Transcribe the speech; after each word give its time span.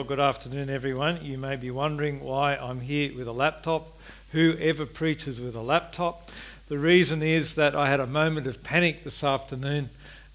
Well, 0.00 0.08
good 0.08 0.18
afternoon, 0.18 0.70
everyone. 0.70 1.22
You 1.22 1.36
may 1.36 1.56
be 1.56 1.70
wondering 1.70 2.20
why 2.20 2.56
I'm 2.56 2.80
here 2.80 3.14
with 3.14 3.28
a 3.28 3.32
laptop. 3.32 3.86
Who 4.32 4.56
ever 4.58 4.86
preaches 4.86 5.38
with 5.42 5.54
a 5.54 5.60
laptop? 5.60 6.30
The 6.68 6.78
reason 6.78 7.22
is 7.22 7.56
that 7.56 7.74
I 7.74 7.90
had 7.90 8.00
a 8.00 8.06
moment 8.06 8.46
of 8.46 8.64
panic 8.64 9.04
this 9.04 9.22
afternoon 9.22 9.90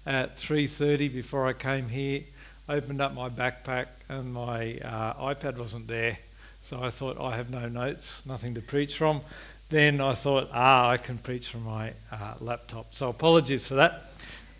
at 0.06 0.36
3:30 0.36 1.12
before 1.12 1.48
I 1.48 1.52
came 1.52 1.88
here. 1.88 2.20
Opened 2.68 3.00
up 3.00 3.16
my 3.16 3.28
backpack 3.28 3.88
and 4.08 4.32
my 4.32 4.78
uh, 4.84 5.34
iPad 5.34 5.58
wasn't 5.58 5.88
there, 5.88 6.16
so 6.62 6.80
I 6.80 6.90
thought 6.90 7.20
I 7.20 7.36
have 7.36 7.50
no 7.50 7.68
notes, 7.68 8.24
nothing 8.24 8.54
to 8.54 8.60
preach 8.60 8.96
from. 8.96 9.20
Then 9.68 10.00
I 10.00 10.14
thought, 10.14 10.48
ah, 10.52 10.90
I 10.90 10.96
can 10.96 11.18
preach 11.18 11.48
from 11.48 11.64
my 11.64 11.92
uh, 12.12 12.34
laptop. 12.38 12.94
So 12.94 13.08
apologies 13.08 13.66
for 13.66 13.74
that, 13.74 14.12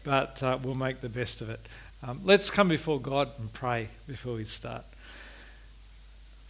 but 0.03 0.43
uh, 0.43 0.59
we'll 0.61 0.75
make 0.75 1.01
the 1.01 1.09
best 1.09 1.43
of 1.43 1.49
it. 1.49 1.61
Um, 2.03 2.23
let's 2.25 2.51
come 2.51 2.67
before 2.67 3.01
God 3.01 3.31
and 3.39 3.53
pray 3.53 3.87
before 4.09 4.35
we 4.35 4.45
start. 4.45 4.85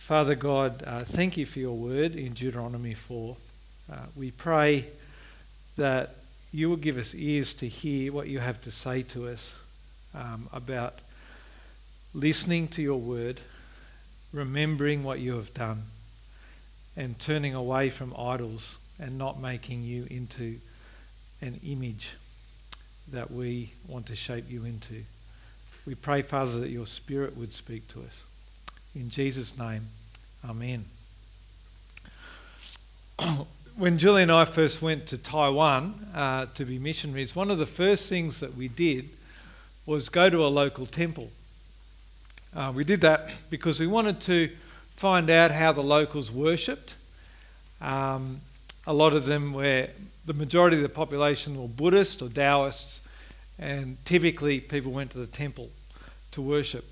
Father 0.07 0.37
God, 0.37 0.85
uh, 0.87 1.01
thank 1.01 1.37
you 1.37 1.45
for 1.45 1.59
your 1.59 1.77
word 1.77 2.15
in 2.15 2.33
Deuteronomy 2.33 2.95
4. 2.95 3.37
Uh, 3.91 3.97
we 4.15 4.31
pray 4.31 4.85
that 5.77 6.15
you 6.53 6.71
will 6.71 6.77
give 6.77 6.97
us 6.97 7.13
ears 7.13 7.55
to 7.55 7.67
hear 7.67 8.13
what 8.13 8.29
you 8.29 8.39
have 8.39 8.63
to 8.63 8.71
say 8.71 9.03
to 9.03 9.27
us 9.27 9.59
um, 10.15 10.49
about 10.53 10.95
listening 12.15 12.69
to 12.69 12.83
your 12.83 13.01
word, 13.01 13.41
remembering 14.33 15.03
what 15.03 15.19
you 15.19 15.35
have 15.35 15.53
done, 15.55 15.83
and 16.97 17.19
turning 17.19 17.57
away 17.57 17.91
from 17.91 18.15
idols 18.17 18.77
and 19.01 19.19
not 19.19 19.41
making 19.41 19.83
you 19.83 20.07
into 20.09 20.59
an 21.43 21.59
image 21.67 22.13
that 23.11 23.29
we 23.33 23.73
want 23.89 24.07
to 24.07 24.15
shape 24.15 24.45
you 24.49 24.65
into. 24.65 25.03
We 25.85 25.97
pray, 25.97 26.23
Father, 26.23 26.61
that 26.61 26.71
your 26.71 26.87
Spirit 26.87 27.37
would 27.37 27.53
speak 27.53 27.89
to 27.89 28.03
us. 28.03 28.26
In 28.97 29.11
Jesus' 29.11 29.59
name, 29.59 29.83
Amen. 30.49 30.83
when 33.77 33.99
Julie 33.99 34.23
and 34.23 34.33
I 34.33 34.47
first 34.47 34.81
went 34.81 35.07
to 35.09 35.19
Taiwan 35.19 35.93
uh, 36.15 36.47
to 36.55 36.65
be 36.65 36.79
missionaries, 36.79 37.37
one 37.37 37.51
of 37.51 37.59
the 37.59 37.67
first 37.67 38.09
things 38.09 38.41
that 38.41 38.55
we 38.55 38.69
did 38.69 39.11
was 39.85 40.09
go 40.09 40.31
to 40.31 40.47
a 40.47 40.49
local 40.49 40.87
temple. 40.87 41.29
Uh, 42.55 42.73
we 42.75 42.85
did 42.85 43.03
that 43.03 43.29
because 43.51 43.79
we 43.79 43.87
wanted 43.87 44.19
to 44.23 44.49
find 44.95 45.29
out 45.29 45.51
how 45.51 45.73
the 45.73 45.83
locals 45.83 46.33
worshipped. 46.33 46.95
Um, 47.83 48.41
a 48.87 48.95
lot 48.95 49.13
of 49.13 49.27
them 49.27 49.53
were, 49.53 49.89
the 50.25 50.33
majority 50.33 50.77
of 50.79 50.83
the 50.83 50.89
population 50.89 51.61
were 51.61 51.69
Buddhist 51.69 52.23
or 52.23 52.31
Taoists, 52.31 53.03
and 53.59 54.03
typically 54.07 54.59
people 54.59 54.91
went 54.91 55.11
to 55.11 55.19
the 55.19 55.27
temple 55.27 55.69
to 56.33 56.41
worship. 56.41 56.87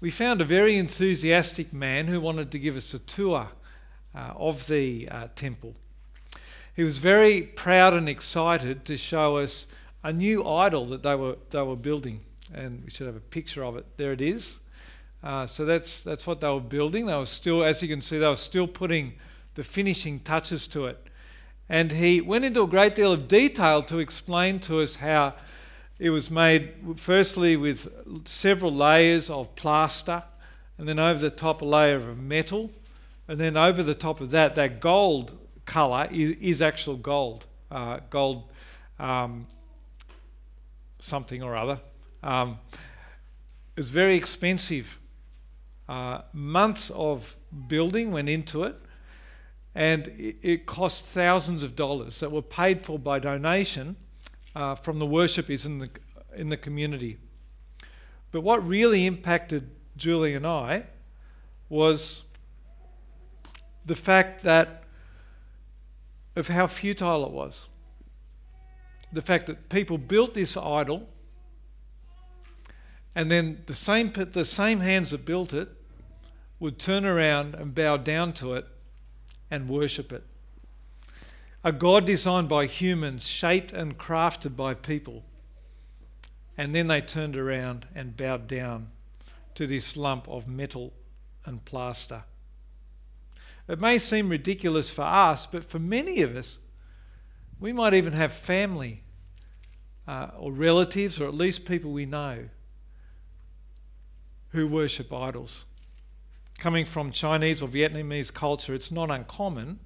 We 0.00 0.12
found 0.12 0.40
a 0.40 0.44
very 0.44 0.76
enthusiastic 0.76 1.72
man 1.72 2.06
who 2.06 2.20
wanted 2.20 2.52
to 2.52 2.58
give 2.60 2.76
us 2.76 2.94
a 2.94 3.00
tour 3.00 3.48
uh, 4.14 4.32
of 4.36 4.68
the 4.68 5.08
uh, 5.10 5.26
temple. 5.34 5.74
He 6.76 6.84
was 6.84 6.98
very 6.98 7.42
proud 7.42 7.94
and 7.94 8.08
excited 8.08 8.84
to 8.84 8.96
show 8.96 9.38
us 9.38 9.66
a 10.04 10.12
new 10.12 10.46
idol 10.46 10.86
that 10.86 11.02
they 11.02 11.16
were, 11.16 11.36
they 11.50 11.62
were 11.62 11.74
building. 11.74 12.20
And 12.54 12.84
we 12.84 12.90
should 12.90 13.08
have 13.08 13.16
a 13.16 13.20
picture 13.20 13.64
of 13.64 13.76
it. 13.76 13.86
There 13.96 14.12
it 14.12 14.20
is. 14.20 14.60
Uh, 15.20 15.48
so 15.48 15.64
that's, 15.64 16.04
that's 16.04 16.28
what 16.28 16.40
they 16.40 16.48
were 16.48 16.60
building. 16.60 17.06
They 17.06 17.16
were 17.16 17.26
still, 17.26 17.64
as 17.64 17.82
you 17.82 17.88
can 17.88 18.00
see, 18.00 18.18
they 18.18 18.28
were 18.28 18.36
still 18.36 18.68
putting 18.68 19.14
the 19.56 19.64
finishing 19.64 20.20
touches 20.20 20.68
to 20.68 20.86
it. 20.86 21.04
And 21.68 21.90
he 21.90 22.20
went 22.20 22.44
into 22.44 22.62
a 22.62 22.68
great 22.68 22.94
deal 22.94 23.12
of 23.12 23.26
detail 23.26 23.82
to 23.82 23.98
explain 23.98 24.60
to 24.60 24.80
us 24.80 24.94
how 24.94 25.34
it 25.98 26.10
was 26.10 26.30
made 26.30 26.72
firstly 26.96 27.56
with 27.56 27.88
several 28.26 28.72
layers 28.72 29.28
of 29.28 29.54
plaster, 29.56 30.22
and 30.76 30.88
then 30.88 30.98
over 30.98 31.18
the 31.18 31.30
top 31.30 31.60
a 31.60 31.64
layer 31.64 31.96
of 31.96 32.18
metal, 32.18 32.70
and 33.26 33.38
then 33.40 33.56
over 33.56 33.82
the 33.82 33.94
top 33.94 34.20
of 34.20 34.30
that, 34.30 34.54
that 34.54 34.80
gold 34.80 35.36
colour 35.64 36.08
is, 36.10 36.30
is 36.40 36.62
actual 36.62 36.96
gold, 36.96 37.46
uh, 37.70 37.98
gold 38.10 38.44
um, 38.98 39.46
something 41.00 41.42
or 41.42 41.56
other. 41.56 41.80
Um, 42.22 42.58
it's 43.76 43.88
very 43.88 44.16
expensive. 44.16 44.98
Uh, 45.88 46.20
months 46.32 46.90
of 46.90 47.36
building 47.66 48.12
went 48.12 48.28
into 48.28 48.62
it, 48.62 48.76
and 49.74 50.08
it, 50.08 50.36
it 50.42 50.66
cost 50.66 51.06
thousands 51.06 51.64
of 51.64 51.74
dollars 51.74 52.20
that 52.20 52.30
were 52.30 52.42
paid 52.42 52.82
for 52.82 52.98
by 52.98 53.18
donation 53.18 53.96
uh, 54.54 54.74
from 54.74 54.98
the 54.98 55.06
worshippers 55.06 55.66
in 55.66 55.78
the, 55.78 55.90
in 56.34 56.48
the 56.48 56.56
community. 56.56 57.18
But 58.30 58.42
what 58.42 58.66
really 58.66 59.06
impacted 59.06 59.70
Julie 59.96 60.34
and 60.34 60.46
I 60.46 60.86
was 61.68 62.22
the 63.84 63.96
fact 63.96 64.42
that 64.42 64.84
of 66.36 66.48
how 66.48 66.66
futile 66.66 67.24
it 67.24 67.32
was. 67.32 67.66
The 69.12 69.22
fact 69.22 69.46
that 69.46 69.68
people 69.68 69.98
built 69.98 70.34
this 70.34 70.56
idol 70.56 71.08
and 73.14 73.30
then 73.30 73.62
the 73.66 73.74
same, 73.74 74.12
the 74.12 74.44
same 74.44 74.80
hands 74.80 75.10
that 75.10 75.24
built 75.24 75.52
it 75.52 75.68
would 76.60 76.78
turn 76.78 77.04
around 77.04 77.54
and 77.54 77.74
bow 77.74 77.96
down 77.96 78.32
to 78.34 78.54
it 78.54 78.66
and 79.50 79.68
worship 79.68 80.12
it 80.12 80.22
a 81.64 81.72
God 81.72 82.06
designed 82.06 82.48
by 82.48 82.66
humans, 82.66 83.26
shaped 83.26 83.72
and 83.72 83.98
crafted 83.98 84.56
by 84.56 84.74
people. 84.74 85.24
And 86.56 86.74
then 86.74 86.86
they 86.86 87.00
turned 87.00 87.36
around 87.36 87.86
and 87.94 88.16
bowed 88.16 88.46
down 88.46 88.88
to 89.54 89.66
this 89.66 89.96
lump 89.96 90.28
of 90.28 90.46
metal 90.46 90.92
and 91.44 91.64
plaster. 91.64 92.24
It 93.68 93.80
may 93.80 93.98
seem 93.98 94.28
ridiculous 94.28 94.88
for 94.88 95.02
us, 95.02 95.46
but 95.46 95.64
for 95.64 95.78
many 95.78 96.22
of 96.22 96.36
us, 96.36 96.58
we 97.60 97.72
might 97.72 97.94
even 97.94 98.12
have 98.12 98.32
family 98.32 99.02
uh, 100.06 100.30
or 100.38 100.52
relatives, 100.52 101.20
or 101.20 101.26
at 101.26 101.34
least 101.34 101.64
people 101.64 101.90
we 101.90 102.06
know, 102.06 102.48
who 104.50 104.66
worship 104.66 105.12
idols. 105.12 105.64
Coming 106.56 106.86
from 106.86 107.12
Chinese 107.12 107.60
or 107.60 107.68
Vietnamese 107.68 108.32
culture, 108.32 108.74
it's 108.74 108.90
not 108.90 109.10
uncommon 109.10 109.80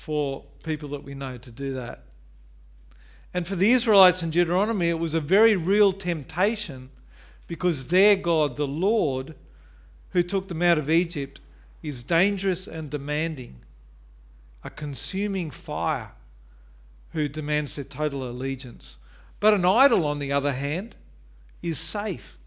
for 0.00 0.42
people 0.62 0.88
that 0.88 1.04
we 1.04 1.12
know 1.12 1.36
to 1.36 1.50
do 1.50 1.74
that. 1.74 2.04
And 3.34 3.46
for 3.46 3.54
the 3.54 3.72
Israelites 3.72 4.22
in 4.22 4.30
Deuteronomy, 4.30 4.88
it 4.88 4.98
was 4.98 5.12
a 5.12 5.20
very 5.20 5.56
real 5.56 5.92
temptation 5.92 6.88
because 7.46 7.88
their 7.88 8.16
God, 8.16 8.56
the 8.56 8.66
Lord, 8.66 9.34
who 10.12 10.22
took 10.22 10.48
them 10.48 10.62
out 10.62 10.78
of 10.78 10.88
Egypt, 10.88 11.42
is 11.82 12.02
dangerous 12.02 12.66
and 12.66 12.88
demanding, 12.88 13.56
a 14.64 14.70
consuming 14.70 15.50
fire 15.50 16.12
who 17.12 17.28
demands 17.28 17.76
their 17.76 17.84
total 17.84 18.26
allegiance. 18.26 18.96
But 19.38 19.52
an 19.52 19.66
idol, 19.66 20.06
on 20.06 20.18
the 20.18 20.32
other 20.32 20.52
hand, 20.54 20.94
is 21.60 21.78
safe. 21.78 22.38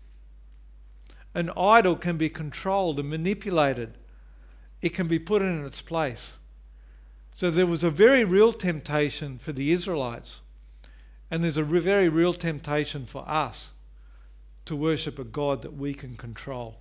An 1.35 1.51
idol 1.55 1.97
can 1.97 2.17
be 2.17 2.29
controlled 2.29 2.99
and 2.99 3.11
manipulated, 3.11 3.95
it 4.81 4.95
can 4.95 5.07
be 5.07 5.19
put 5.19 5.43
in 5.43 5.63
its 5.63 5.83
place. 5.83 6.37
So 7.33 7.49
there 7.49 7.66
was 7.66 7.83
a 7.83 7.89
very 7.89 8.23
real 8.23 8.53
temptation 8.53 9.39
for 9.39 9.51
the 9.51 9.71
Israelites, 9.71 10.41
and 11.31 11.44
there's 11.44 11.57
a 11.57 11.63
very 11.63 12.07
real 12.07 12.33
temptation 12.33 13.05
for 13.05 13.27
us 13.27 13.71
to 14.66 14.75
worship 14.75 15.17
a 15.17 15.23
God 15.23 15.63
that 15.63 15.75
we 15.75 15.94
can 15.94 16.16
control. 16.16 16.77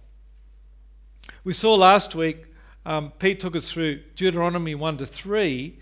We 1.43 1.53
saw 1.53 1.75
last 1.75 2.15
week, 2.15 2.47
um, 2.85 3.13
Pete 3.19 3.41
took 3.41 3.57
us 3.57 3.71
through 3.71 4.01
Deuteronomy 4.15 4.75
1 4.75 4.99
to 4.99 5.07
3. 5.07 5.79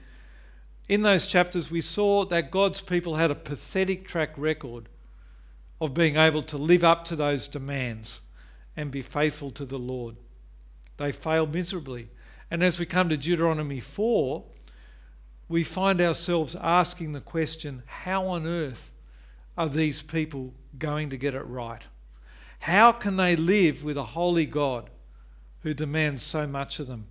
In 0.88 1.02
those 1.02 1.26
chapters, 1.26 1.70
we 1.70 1.80
saw 1.80 2.24
that 2.26 2.50
God's 2.50 2.80
people 2.80 3.16
had 3.16 3.30
a 3.30 3.34
pathetic 3.34 4.06
track 4.06 4.30
record 4.36 4.88
of 5.80 5.94
being 5.94 6.16
able 6.16 6.42
to 6.42 6.58
live 6.58 6.84
up 6.84 7.04
to 7.06 7.16
those 7.16 7.48
demands 7.48 8.20
and 8.76 8.90
be 8.90 9.02
faithful 9.02 9.50
to 9.52 9.64
the 9.64 9.78
Lord. 9.78 10.16
They 10.98 11.12
failed 11.12 11.54
miserably. 11.54 12.08
And 12.50 12.62
as 12.62 12.78
we 12.78 12.86
come 12.86 13.08
to 13.08 13.16
Deuteronomy 13.16 13.80
4, 13.80 14.44
we 15.50 15.64
find 15.64 16.00
ourselves 16.00 16.54
asking 16.54 17.12
the 17.12 17.20
question 17.20 17.82
how 17.84 18.28
on 18.28 18.46
earth 18.46 18.92
are 19.58 19.68
these 19.68 20.00
people 20.00 20.54
going 20.78 21.10
to 21.10 21.16
get 21.16 21.34
it 21.34 21.42
right? 21.42 21.82
How 22.60 22.92
can 22.92 23.16
they 23.16 23.34
live 23.34 23.82
with 23.82 23.96
a 23.96 24.04
holy 24.04 24.46
God 24.46 24.88
who 25.62 25.74
demands 25.74 26.22
so 26.22 26.46
much 26.46 26.78
of 26.78 26.86
them? 26.86 27.08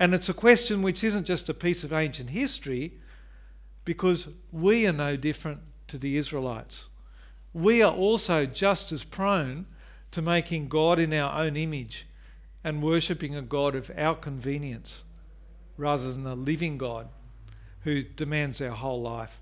And 0.00 0.14
it's 0.14 0.30
a 0.30 0.34
question 0.34 0.80
which 0.80 1.04
isn't 1.04 1.26
just 1.26 1.50
a 1.50 1.54
piece 1.54 1.84
of 1.84 1.92
ancient 1.92 2.30
history, 2.30 2.94
because 3.84 4.28
we 4.50 4.86
are 4.86 4.92
no 4.94 5.14
different 5.14 5.60
to 5.88 5.98
the 5.98 6.16
Israelites. 6.16 6.88
We 7.52 7.82
are 7.82 7.92
also 7.92 8.46
just 8.46 8.90
as 8.90 9.04
prone 9.04 9.66
to 10.12 10.22
making 10.22 10.68
God 10.68 10.98
in 10.98 11.12
our 11.12 11.44
own 11.44 11.58
image 11.58 12.06
and 12.64 12.82
worshipping 12.82 13.36
a 13.36 13.42
God 13.42 13.76
of 13.76 13.90
our 13.98 14.14
convenience 14.14 15.04
rather 15.76 16.10
than 16.10 16.24
the 16.24 16.34
living 16.34 16.78
God 16.78 17.08
who 17.84 18.02
demands 18.02 18.60
our 18.60 18.70
whole 18.70 19.00
life. 19.00 19.40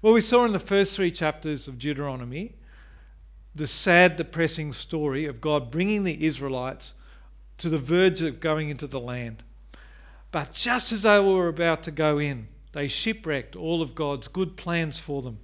Well, 0.00 0.12
we 0.12 0.20
saw 0.20 0.44
in 0.44 0.52
the 0.52 0.58
first 0.58 0.96
three 0.96 1.10
chapters 1.10 1.66
of 1.66 1.78
Deuteronomy 1.78 2.54
the 3.54 3.66
sad, 3.66 4.16
depressing 4.16 4.72
story 4.72 5.26
of 5.26 5.40
God 5.40 5.70
bringing 5.70 6.04
the 6.04 6.24
Israelites 6.24 6.94
to 7.58 7.68
the 7.68 7.78
verge 7.78 8.22
of 8.22 8.40
going 8.40 8.70
into 8.70 8.86
the 8.86 9.00
land. 9.00 9.42
But 10.30 10.52
just 10.52 10.92
as 10.92 11.02
they 11.02 11.20
were 11.20 11.48
about 11.48 11.82
to 11.84 11.90
go 11.90 12.18
in, 12.18 12.48
they 12.72 12.88
shipwrecked 12.88 13.54
all 13.54 13.82
of 13.82 13.94
God's 13.94 14.28
good 14.28 14.56
plans 14.56 14.98
for 14.98 15.20
them. 15.20 15.38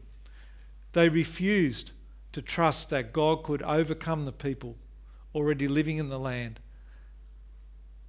They 0.92 1.08
refused 1.08 1.92
to 2.32 2.40
trust 2.40 2.90
that 2.90 3.12
God 3.12 3.44
could 3.44 3.62
overcome 3.62 4.24
the 4.24 4.32
people 4.32 4.76
already 5.34 5.68
living 5.68 5.98
in 5.98 6.08
the 6.08 6.18
land. 6.18 6.60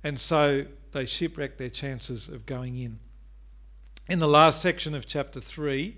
And 0.04 0.18
so 0.18 0.66
they 0.94 1.06
shipwrecked 1.06 1.58
their 1.58 1.70
chances 1.70 2.30
of 2.30 2.46
going 2.46 2.78
in. 2.78 3.00
In 4.10 4.18
the 4.18 4.28
last 4.28 4.60
section 4.60 4.96
of 4.96 5.06
chapter 5.06 5.40
3, 5.40 5.96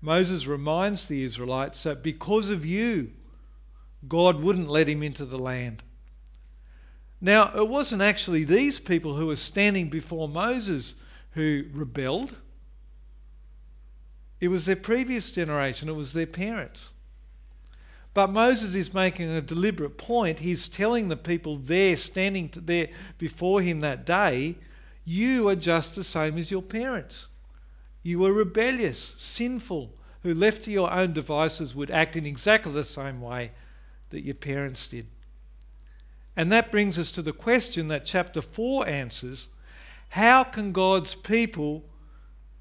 Moses 0.00 0.46
reminds 0.46 1.04
the 1.04 1.22
Israelites 1.22 1.82
that 1.82 2.02
because 2.02 2.48
of 2.48 2.64
you, 2.64 3.12
God 4.08 4.42
wouldn't 4.42 4.70
let 4.70 4.88
him 4.88 5.02
into 5.02 5.26
the 5.26 5.38
land. 5.38 5.82
Now, 7.20 7.52
it 7.54 7.68
wasn't 7.68 8.00
actually 8.00 8.44
these 8.44 8.80
people 8.80 9.16
who 9.16 9.26
were 9.26 9.36
standing 9.36 9.90
before 9.90 10.28
Moses 10.28 10.94
who 11.32 11.64
rebelled. 11.72 12.36
It 14.40 14.48
was 14.48 14.64
their 14.64 14.74
previous 14.74 15.30
generation, 15.30 15.90
it 15.90 15.94
was 15.94 16.14
their 16.14 16.26
parents. 16.26 16.88
But 18.14 18.28
Moses 18.28 18.74
is 18.74 18.94
making 18.94 19.28
a 19.30 19.42
deliberate 19.42 19.98
point. 19.98 20.38
He's 20.38 20.70
telling 20.70 21.08
the 21.08 21.16
people 21.16 21.56
there, 21.56 21.96
standing 21.98 22.50
there 22.56 22.88
before 23.18 23.60
him 23.60 23.80
that 23.80 24.06
day, 24.06 24.56
you 25.04 25.48
are 25.48 25.54
just 25.54 25.96
the 25.96 26.04
same 26.04 26.38
as 26.38 26.50
your 26.50 26.62
parents. 26.62 27.28
You 28.02 28.18
were 28.18 28.32
rebellious, 28.32 29.14
sinful, 29.16 29.92
who 30.22 30.34
left 30.34 30.62
to 30.64 30.70
your 30.70 30.92
own 30.92 31.12
devices 31.12 31.74
would 31.74 31.90
act 31.90 32.16
in 32.16 32.26
exactly 32.26 32.72
the 32.72 32.84
same 32.84 33.20
way 33.20 33.52
that 34.10 34.24
your 34.24 34.34
parents 34.34 34.86
did. 34.88 35.06
And 36.36 36.50
that 36.52 36.70
brings 36.70 36.98
us 36.98 37.10
to 37.12 37.22
the 37.22 37.32
question 37.32 37.88
that 37.88 38.04
chapter 38.04 38.40
4 38.40 38.86
answers 38.86 39.48
how 40.10 40.44
can 40.44 40.72
God's 40.72 41.14
people 41.14 41.84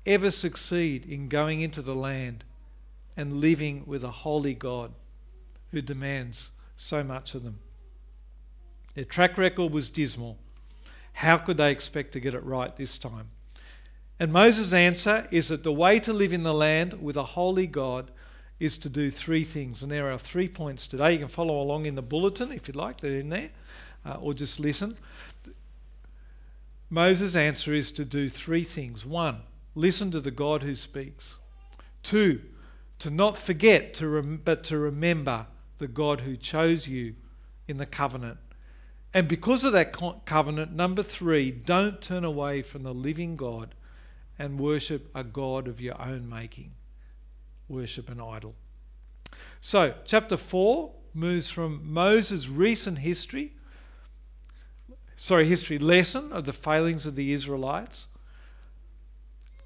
ever 0.06 0.32
succeed 0.32 1.06
in 1.06 1.28
going 1.28 1.60
into 1.60 1.82
the 1.82 1.96
land 1.96 2.46
and 3.18 3.42
living 3.42 3.84
with 3.86 4.06
a 4.06 4.12
holy 4.12 4.54
God 4.54 4.94
who 5.72 5.82
demands 5.82 6.52
so 6.78 7.04
much 7.04 7.36
of 7.36 7.44
them? 7.44 7.60
Their 8.94 9.04
track 9.04 9.38
record 9.38 9.72
was 9.72 9.90
dismal. 9.90 10.38
How 11.14 11.38
could 11.38 11.58
they 11.58 11.72
expect 11.72 12.14
to 12.14 12.20
get 12.20 12.36
it 12.36 12.44
right 12.44 12.74
this 12.76 12.98
time? 12.98 13.30
And 14.22 14.32
Moses' 14.32 14.72
answer 14.72 15.28
is 15.32 15.48
that 15.48 15.64
the 15.64 15.74
way 15.74 16.00
to 16.02 16.14
live 16.14 16.32
in 16.32 16.44
the 16.44 16.54
land 16.54 17.02
with 17.02 17.18
a 17.18 17.24
holy 17.24 17.66
God 17.66 18.12
is 18.60 18.78
to 18.78 18.88
do 18.88 19.10
three 19.10 19.44
things. 19.44 19.82
And 19.82 19.92
there 19.92 20.12
are 20.12 20.20
three 20.20 20.48
points 20.48 20.88
today. 20.88 21.14
You 21.14 21.18
can 21.18 21.28
follow 21.28 21.60
along 21.60 21.88
in 21.88 21.96
the 21.96 22.04
bulletin 22.04 22.52
if 22.52 22.68
you'd 22.68 22.76
like, 22.76 23.02
they're 23.02 23.18
in 23.18 23.30
there, 23.30 23.50
uh, 24.06 24.18
or 24.22 24.36
just 24.36 24.60
listen. 24.60 24.96
Moses' 26.88 27.36
answer 27.36 27.74
is 27.74 27.92
to 27.94 28.06
do 28.06 28.30
three 28.30 28.64
things. 28.64 29.08
One, 29.08 29.38
listen 29.74 30.12
to 30.12 30.20
the 30.20 30.30
God 30.30 30.62
who 30.62 30.76
speaks. 30.76 31.38
Two, 32.04 32.42
to 33.00 33.10
not 33.10 33.40
forget, 33.40 33.96
to 33.96 34.08
rem- 34.08 34.42
but 34.46 34.64
to 34.66 34.78
remember 34.78 35.48
the 35.80 35.88
God 35.88 36.22
who 36.22 36.38
chose 36.38 36.88
you 36.88 37.16
in 37.68 37.78
the 37.78 37.88
covenant. 37.88 38.38
And 39.16 39.28
because 39.28 39.66
of 39.66 39.74
that 39.74 39.92
co- 39.92 40.22
covenant, 40.26 40.74
number 40.74 41.02
three, 41.02 41.50
don't 41.50 42.00
turn 42.04 42.24
away 42.24 42.62
from 42.62 42.84
the 42.84 42.94
living 42.94 43.36
God 43.36 43.74
and 44.40 44.60
worship 44.60 45.10
a 45.16 45.24
God 45.24 45.68
of 45.68 45.80
your 45.82 46.00
own 46.02 46.28
making 46.28 46.72
worship 47.72 48.10
an 48.10 48.20
idol. 48.20 48.54
So, 49.60 49.94
chapter 50.06 50.38
4 50.38 50.92
moves 51.14 51.50
from 51.50 51.82
Moses' 51.92 52.48
recent 52.50 53.00
history, 53.00 53.54
sorry, 55.16 55.48
history 55.48 55.80
lesson 55.80 56.32
of 56.32 56.46
the 56.46 56.54
failings 56.54 57.06
of 57.06 57.16
the 57.16 57.32
Israelites, 57.32 58.08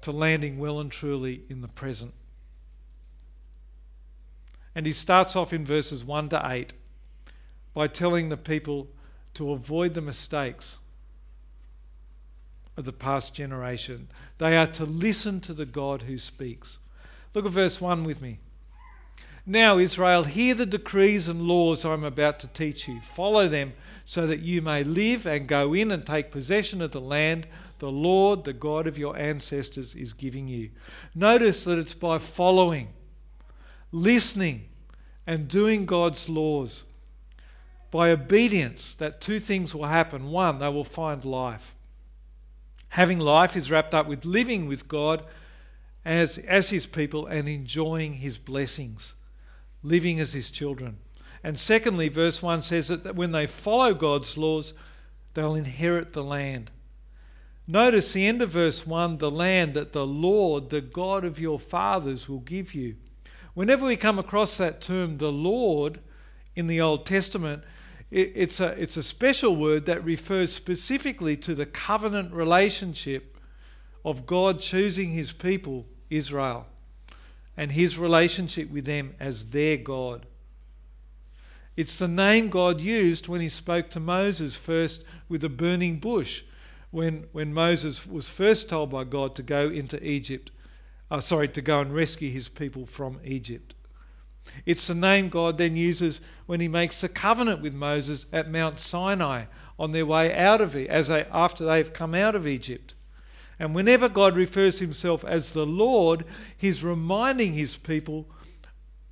to 0.02 0.12
landing 0.12 0.58
well 0.58 0.78
and 0.78 0.90
truly 0.90 1.42
in 1.48 1.60
the 1.60 1.68
present. 1.68 2.14
And 4.74 4.86
he 4.86 4.92
starts 4.92 5.34
off 5.34 5.52
in 5.52 5.64
verses 5.64 6.04
1 6.04 6.28
to 6.30 6.42
8 6.44 6.72
by 7.74 7.88
telling 7.88 8.28
the 8.28 8.36
people 8.36 8.88
to 9.34 9.52
avoid 9.52 9.94
the 9.94 10.00
mistakes 10.00 10.78
of 12.76 12.84
the 12.84 12.92
past 12.92 13.34
generation. 13.34 14.08
They 14.38 14.56
are 14.56 14.66
to 14.68 14.84
listen 14.84 15.40
to 15.42 15.54
the 15.54 15.66
God 15.66 16.02
who 16.02 16.18
speaks. 16.18 16.78
Look 17.34 17.46
at 17.46 17.52
verse 17.52 17.80
1 17.80 18.04
with 18.04 18.20
me. 18.20 18.38
Now, 19.44 19.78
Israel, 19.78 20.24
hear 20.24 20.54
the 20.54 20.66
decrees 20.66 21.28
and 21.28 21.42
laws 21.42 21.84
I'm 21.84 22.04
about 22.04 22.40
to 22.40 22.48
teach 22.48 22.88
you. 22.88 23.00
Follow 23.00 23.46
them 23.48 23.72
so 24.04 24.26
that 24.26 24.40
you 24.40 24.60
may 24.60 24.82
live 24.82 25.26
and 25.26 25.46
go 25.46 25.72
in 25.72 25.90
and 25.92 26.04
take 26.04 26.30
possession 26.30 26.82
of 26.82 26.92
the 26.92 27.00
land 27.00 27.46
the 27.78 27.90
Lord, 27.90 28.44
the 28.44 28.52
God 28.52 28.86
of 28.86 28.96
your 28.96 29.16
ancestors, 29.18 29.94
is 29.94 30.12
giving 30.12 30.48
you. 30.48 30.70
Notice 31.14 31.64
that 31.64 31.78
it's 31.78 31.94
by 31.94 32.18
following, 32.18 32.88
listening, 33.92 34.68
and 35.26 35.48
doing 35.48 35.84
God's 35.84 36.28
laws. 36.28 36.84
By 37.90 38.10
obedience, 38.10 38.94
that 38.94 39.20
two 39.20 39.40
things 39.40 39.74
will 39.74 39.86
happen. 39.86 40.30
One, 40.30 40.58
they 40.58 40.68
will 40.68 40.84
find 40.84 41.24
life. 41.24 41.74
Having 42.96 43.18
life 43.18 43.56
is 43.56 43.70
wrapped 43.70 43.92
up 43.92 44.06
with 44.06 44.24
living 44.24 44.66
with 44.66 44.88
God 44.88 45.22
as, 46.02 46.38
as 46.38 46.70
his 46.70 46.86
people 46.86 47.26
and 47.26 47.46
enjoying 47.46 48.14
his 48.14 48.38
blessings, 48.38 49.12
living 49.82 50.18
as 50.18 50.32
his 50.32 50.50
children. 50.50 50.96
And 51.44 51.58
secondly, 51.58 52.08
verse 52.08 52.40
1 52.40 52.62
says 52.62 52.88
that 52.88 53.14
when 53.14 53.32
they 53.32 53.46
follow 53.46 53.92
God's 53.92 54.38
laws, 54.38 54.72
they'll 55.34 55.54
inherit 55.54 56.14
the 56.14 56.24
land. 56.24 56.70
Notice 57.66 58.14
the 58.14 58.26
end 58.26 58.40
of 58.40 58.48
verse 58.48 58.86
1 58.86 59.18
the 59.18 59.30
land 59.30 59.74
that 59.74 59.92
the 59.92 60.06
Lord, 60.06 60.70
the 60.70 60.80
God 60.80 61.22
of 61.22 61.38
your 61.38 61.60
fathers, 61.60 62.30
will 62.30 62.40
give 62.40 62.72
you. 62.72 62.96
Whenever 63.52 63.84
we 63.84 63.96
come 63.96 64.18
across 64.18 64.56
that 64.56 64.80
term, 64.80 65.16
the 65.16 65.30
Lord, 65.30 66.00
in 66.54 66.66
the 66.66 66.80
Old 66.80 67.04
Testament, 67.04 67.62
it's 68.10 68.60
a, 68.60 68.68
it's 68.80 68.96
a 68.96 69.02
special 69.02 69.56
word 69.56 69.86
that 69.86 70.04
refers 70.04 70.52
specifically 70.52 71.36
to 71.38 71.54
the 71.54 71.66
covenant 71.66 72.32
relationship 72.32 73.36
of 74.04 74.26
God 74.26 74.60
choosing 74.60 75.10
his 75.10 75.32
people 75.32 75.86
Israel 76.08 76.66
and 77.56 77.72
his 77.72 77.98
relationship 77.98 78.70
with 78.70 78.84
them 78.84 79.14
as 79.18 79.50
their 79.50 79.76
God. 79.76 80.26
It's 81.76 81.98
the 81.98 82.08
name 82.08 82.48
God 82.48 82.80
used 82.80 83.28
when 83.28 83.40
he 83.40 83.48
spoke 83.48 83.90
to 83.90 84.00
Moses 84.00 84.56
first 84.56 85.04
with 85.28 85.42
a 85.44 85.48
burning 85.48 85.98
bush, 85.98 86.42
when, 86.90 87.26
when 87.32 87.52
Moses 87.52 88.06
was 88.06 88.28
first 88.28 88.68
told 88.68 88.90
by 88.90 89.04
God 89.04 89.34
to 89.36 89.42
go 89.42 89.68
into 89.68 90.02
Egypt, 90.06 90.52
uh, 91.10 91.20
sorry, 91.20 91.48
to 91.48 91.60
go 91.60 91.80
and 91.80 91.94
rescue 91.94 92.30
his 92.30 92.48
people 92.48 92.86
from 92.86 93.20
Egypt. 93.24 93.74
It's 94.64 94.86
the 94.86 94.94
name 94.94 95.28
God 95.28 95.58
then 95.58 95.76
uses 95.76 96.20
when 96.46 96.60
he 96.60 96.68
makes 96.68 97.00
the 97.00 97.08
covenant 97.08 97.60
with 97.60 97.74
Moses 97.74 98.26
at 98.32 98.50
Mount 98.50 98.78
Sinai 98.78 99.44
on 99.78 99.92
their 99.92 100.06
way 100.06 100.34
out 100.34 100.60
of 100.60 100.74
as 100.76 101.08
they, 101.08 101.24
after 101.24 101.64
they've 101.64 101.92
come 101.92 102.14
out 102.14 102.34
of 102.34 102.46
Egypt. 102.46 102.94
And 103.58 103.74
whenever 103.74 104.08
God 104.08 104.36
refers 104.36 104.78
himself 104.78 105.24
as 105.24 105.52
the 105.52 105.66
Lord, 105.66 106.24
he's 106.56 106.84
reminding 106.84 107.54
his 107.54 107.76
people 107.76 108.26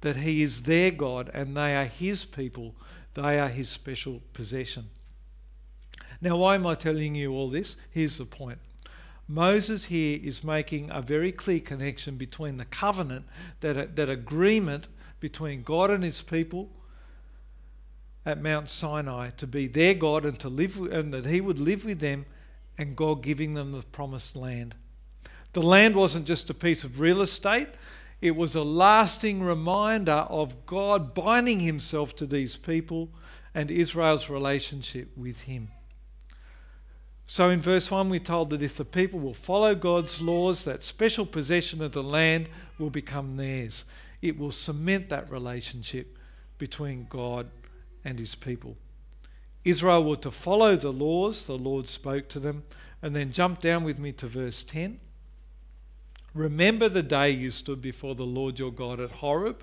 that 0.02 0.16
he 0.16 0.42
is 0.42 0.62
their 0.62 0.90
God 0.90 1.30
and 1.32 1.56
they 1.56 1.74
are 1.74 1.86
his 1.86 2.24
people. 2.24 2.74
They 3.14 3.38
are 3.38 3.48
his 3.48 3.68
special 3.68 4.20
possession. 4.32 4.90
Now, 6.20 6.36
why 6.36 6.56
am 6.56 6.66
I 6.66 6.74
telling 6.74 7.14
you 7.14 7.32
all 7.32 7.48
this? 7.48 7.76
Here's 7.90 8.18
the 8.18 8.24
point. 8.24 8.58
Moses 9.26 9.86
here 9.86 10.20
is 10.22 10.44
making 10.44 10.90
a 10.90 11.00
very 11.00 11.32
clear 11.32 11.60
connection 11.60 12.16
between 12.16 12.58
the 12.58 12.66
covenant, 12.66 13.24
that, 13.60 13.96
that 13.96 14.10
agreement 14.10 14.88
between 15.24 15.62
God 15.62 15.90
and 15.90 16.04
his 16.04 16.20
people 16.20 16.68
at 18.26 18.42
Mount 18.42 18.68
Sinai 18.68 19.30
to 19.38 19.46
be 19.46 19.66
their 19.66 19.94
God 19.94 20.26
and 20.26 20.38
to 20.40 20.50
live 20.50 20.76
and 20.76 21.14
that 21.14 21.24
he 21.24 21.40
would 21.40 21.58
live 21.58 21.86
with 21.86 22.00
them 22.00 22.26
and 22.76 22.94
God 22.94 23.22
giving 23.22 23.54
them 23.54 23.72
the 23.72 23.80
promised 23.84 24.36
land. 24.36 24.74
The 25.54 25.62
land 25.62 25.96
wasn't 25.96 26.26
just 26.26 26.50
a 26.50 26.54
piece 26.54 26.84
of 26.84 27.00
real 27.00 27.22
estate, 27.22 27.68
it 28.20 28.36
was 28.36 28.54
a 28.54 28.62
lasting 28.62 29.42
reminder 29.42 30.26
of 30.28 30.66
God 30.66 31.14
binding 31.14 31.60
himself 31.60 32.14
to 32.16 32.26
these 32.26 32.58
people 32.58 33.08
and 33.54 33.70
Israel's 33.70 34.28
relationship 34.28 35.08
with 35.16 35.40
him. 35.44 35.68
So 37.26 37.48
in 37.48 37.62
verse 37.62 37.90
1, 37.90 38.10
we're 38.10 38.20
told 38.20 38.50
that 38.50 38.60
if 38.60 38.76
the 38.76 38.84
people 38.84 39.20
will 39.20 39.32
follow 39.32 39.74
God's 39.74 40.20
laws, 40.20 40.64
that 40.64 40.84
special 40.84 41.24
possession 41.24 41.80
of 41.80 41.92
the 41.92 42.02
land 42.02 42.50
will 42.78 42.90
become 42.90 43.38
theirs. 43.38 43.86
It 44.24 44.38
will 44.38 44.50
cement 44.50 45.10
that 45.10 45.30
relationship 45.30 46.16
between 46.56 47.06
God 47.10 47.50
and 48.06 48.18
his 48.18 48.34
people. 48.34 48.78
Israel 49.64 50.02
were 50.02 50.16
to 50.16 50.30
follow 50.30 50.76
the 50.76 50.90
laws 50.90 51.44
the 51.44 51.58
Lord 51.58 51.86
spoke 51.86 52.30
to 52.30 52.40
them. 52.40 52.64
And 53.02 53.14
then 53.14 53.32
jump 53.32 53.60
down 53.60 53.84
with 53.84 53.98
me 53.98 54.12
to 54.12 54.26
verse 54.26 54.64
10. 54.64 54.98
Remember 56.32 56.88
the 56.88 57.02
day 57.02 57.28
you 57.28 57.50
stood 57.50 57.82
before 57.82 58.14
the 58.14 58.24
Lord 58.24 58.58
your 58.58 58.72
God 58.72 58.98
at 58.98 59.10
Horeb, 59.10 59.62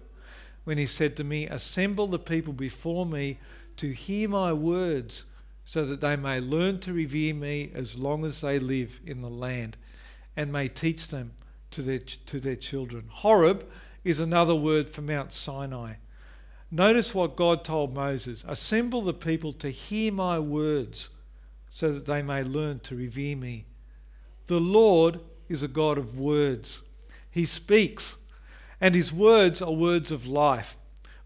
when 0.64 0.78
he 0.78 0.86
said 0.86 1.16
to 1.16 1.24
me, 1.24 1.48
Assemble 1.48 2.06
the 2.06 2.20
people 2.20 2.54
before 2.54 3.04
me 3.04 3.40
to 3.78 3.88
hear 3.88 4.30
my 4.30 4.54
words, 4.54 5.26
so 5.66 5.84
that 5.86 6.02
they 6.02 6.16
may 6.16 6.40
learn 6.40 6.80
to 6.82 6.94
revere 6.94 7.34
me 7.34 7.72
as 7.74 7.98
long 7.98 8.26
as 8.26 8.42
they 8.42 8.60
live 8.60 9.00
in 9.08 9.24
the 9.24 9.30
land, 9.30 9.76
and 10.38 10.54
may 10.54 10.68
teach 10.68 11.08
them 11.08 11.32
to 11.72 11.82
their, 11.82 11.98
to 11.98 12.40
their 12.40 12.56
children. 12.56 13.06
Horeb 13.10 13.66
is 14.04 14.20
another 14.20 14.56
word 14.56 14.90
for 14.90 15.02
Mount 15.02 15.34
Sinai. 15.34 15.94
Notice 16.70 17.14
what 17.14 17.36
God 17.36 17.64
told 17.64 17.94
Moses 17.94 18.46
Assemble 18.48 19.02
the 19.02 19.14
people 19.14 19.54
to 19.54 19.70
hear 19.70 20.12
my 20.12 20.40
words, 20.40 21.10
so 21.70 21.92
that 21.92 22.06
they 22.06 22.22
may 22.22 22.44
learn 22.44 22.80
to 22.82 22.96
revere 22.96 23.36
me. 23.36 23.66
The 24.48 24.60
Lord 24.60 25.20
is 25.48 25.64
a 25.64 25.68
God 25.68 25.98
of 25.98 26.18
words. 26.18 26.82
He 27.30 27.46
speaks, 27.46 28.18
and 28.80 28.96
his 28.96 29.14
words 29.14 29.62
are 29.62 29.72
words 29.72 30.12
of 30.12 30.28
life. 30.28 30.78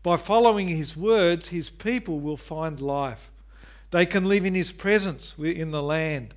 By 0.04 0.18
following 0.18 0.68
his 0.68 0.96
words, 0.96 1.48
his 1.48 1.70
people 1.70 2.20
will 2.20 2.38
find 2.38 2.80
life. 2.80 3.32
They 3.92 4.06
can 4.06 4.26
live 4.26 4.46
in 4.46 4.54
his 4.54 4.72
presence 4.72 5.34
in 5.40 5.72
the 5.72 5.82
land. 5.82 6.34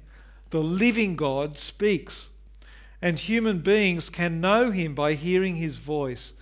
The 0.51 0.63
living 0.63 1.17
God 1.17 1.59
speaks, 1.59 2.29
and 3.01 3.19
human 3.19 3.61
beings 3.61 4.11
can 4.11 4.41
know 4.41 4.71
him 4.71 4.95
by 4.95 5.15
hearing 5.15 5.57
his 5.57 5.77
voice 5.77 6.33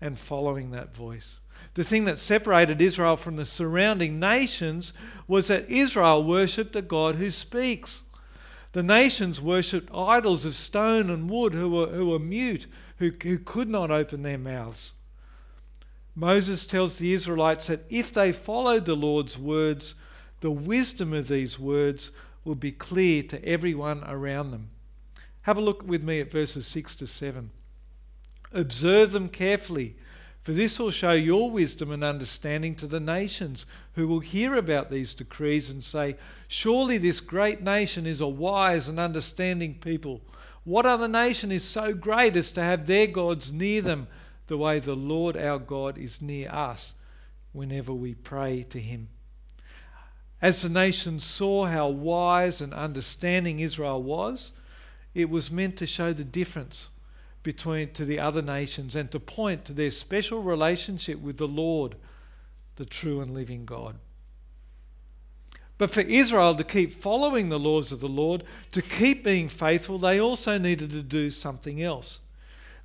and 0.00 0.18
following 0.18 0.70
that 0.70 0.94
voice. 0.94 1.40
The 1.74 1.84
thing 1.84 2.04
that 2.04 2.18
separated 2.18 2.80
Israel 2.80 3.16
from 3.16 3.36
the 3.36 3.44
surrounding 3.44 4.20
nations 4.20 4.92
was 5.26 5.48
that 5.48 5.68
Israel 5.68 6.22
worshipped 6.22 6.76
a 6.76 6.82
God 6.82 7.16
who 7.16 7.30
speaks. 7.30 8.02
The 8.72 8.82
nations 8.82 9.40
worshipped 9.40 9.92
idols 9.92 10.44
of 10.44 10.54
stone 10.54 11.10
and 11.10 11.28
wood 11.28 11.52
who 11.52 11.70
were, 11.70 11.86
who 11.88 12.10
were 12.10 12.18
mute, 12.18 12.66
who, 12.98 13.10
who 13.22 13.38
could 13.38 13.68
not 13.68 13.90
open 13.90 14.22
their 14.22 14.38
mouths. 14.38 14.92
Moses 16.14 16.64
tells 16.64 16.96
the 16.96 17.12
Israelites 17.12 17.66
that 17.66 17.84
if 17.88 18.12
they 18.12 18.32
followed 18.32 18.84
the 18.84 18.94
Lord's 18.94 19.36
words, 19.36 19.94
the 20.40 20.50
wisdom 20.50 21.12
of 21.12 21.26
these 21.26 21.58
words 21.58 22.12
will 22.44 22.54
be 22.54 22.70
clear 22.70 23.22
to 23.24 23.44
everyone 23.44 24.04
around 24.04 24.52
them. 24.52 24.70
Have 25.44 25.58
a 25.58 25.62
look 25.62 25.86
with 25.86 26.02
me 26.02 26.20
at 26.20 26.32
verses 26.32 26.66
6 26.66 26.96
to 26.96 27.06
7. 27.06 27.50
Observe 28.52 29.12
them 29.12 29.28
carefully, 29.28 29.94
for 30.40 30.52
this 30.52 30.78
will 30.78 30.90
show 30.90 31.12
your 31.12 31.50
wisdom 31.50 31.90
and 31.90 32.02
understanding 32.02 32.74
to 32.76 32.86
the 32.86 33.00
nations 33.00 33.66
who 33.92 34.08
will 34.08 34.20
hear 34.20 34.54
about 34.54 34.90
these 34.90 35.12
decrees 35.12 35.68
and 35.68 35.84
say, 35.84 36.16
Surely 36.48 36.96
this 36.96 37.20
great 37.20 37.60
nation 37.62 38.06
is 38.06 38.22
a 38.22 38.26
wise 38.26 38.88
and 38.88 38.98
understanding 38.98 39.74
people. 39.74 40.22
What 40.64 40.86
other 40.86 41.08
nation 41.08 41.52
is 41.52 41.62
so 41.62 41.92
great 41.92 42.36
as 42.36 42.50
to 42.52 42.62
have 42.62 42.86
their 42.86 43.06
gods 43.06 43.52
near 43.52 43.82
them 43.82 44.06
the 44.46 44.56
way 44.56 44.78
the 44.78 44.96
Lord 44.96 45.36
our 45.36 45.58
God 45.58 45.98
is 45.98 46.22
near 46.22 46.50
us 46.50 46.94
whenever 47.52 47.92
we 47.92 48.14
pray 48.14 48.62
to 48.70 48.80
him? 48.80 49.08
As 50.40 50.62
the 50.62 50.70
nations 50.70 51.22
saw 51.22 51.66
how 51.66 51.88
wise 51.88 52.62
and 52.62 52.72
understanding 52.72 53.60
Israel 53.60 54.02
was, 54.02 54.52
it 55.14 55.30
was 55.30 55.50
meant 55.50 55.76
to 55.76 55.86
show 55.86 56.12
the 56.12 56.24
difference 56.24 56.90
between 57.42 57.92
to 57.92 58.04
the 58.04 58.18
other 58.18 58.42
nations 58.42 58.96
and 58.96 59.10
to 59.10 59.20
point 59.20 59.64
to 59.64 59.72
their 59.72 59.90
special 59.90 60.42
relationship 60.42 61.20
with 61.20 61.36
the 61.36 61.46
Lord, 61.46 61.94
the 62.76 62.84
true 62.84 63.20
and 63.20 63.32
living 63.32 63.64
God. 63.64 63.96
But 65.76 65.90
for 65.90 66.00
Israel 66.00 66.54
to 66.54 66.64
keep 66.64 66.92
following 66.92 67.48
the 67.48 67.58
laws 67.58 67.92
of 67.92 68.00
the 68.00 68.08
Lord, 68.08 68.44
to 68.72 68.80
keep 68.80 69.24
being 69.24 69.48
faithful, 69.48 69.98
they 69.98 70.20
also 70.20 70.56
needed 70.56 70.90
to 70.90 71.02
do 71.02 71.30
something 71.30 71.82
else. 71.82 72.20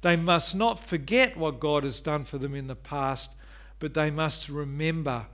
They 0.01 0.15
must 0.15 0.55
not 0.55 0.79
forget 0.79 1.37
what 1.37 1.59
God 1.59 1.83
has 1.83 2.01
done 2.01 2.23
for 2.23 2.37
them 2.37 2.55
in 2.55 2.67
the 2.67 2.75
past, 2.75 3.31
but 3.79 3.93
they 3.93 4.09
must 4.09 4.49
remember 4.49 5.27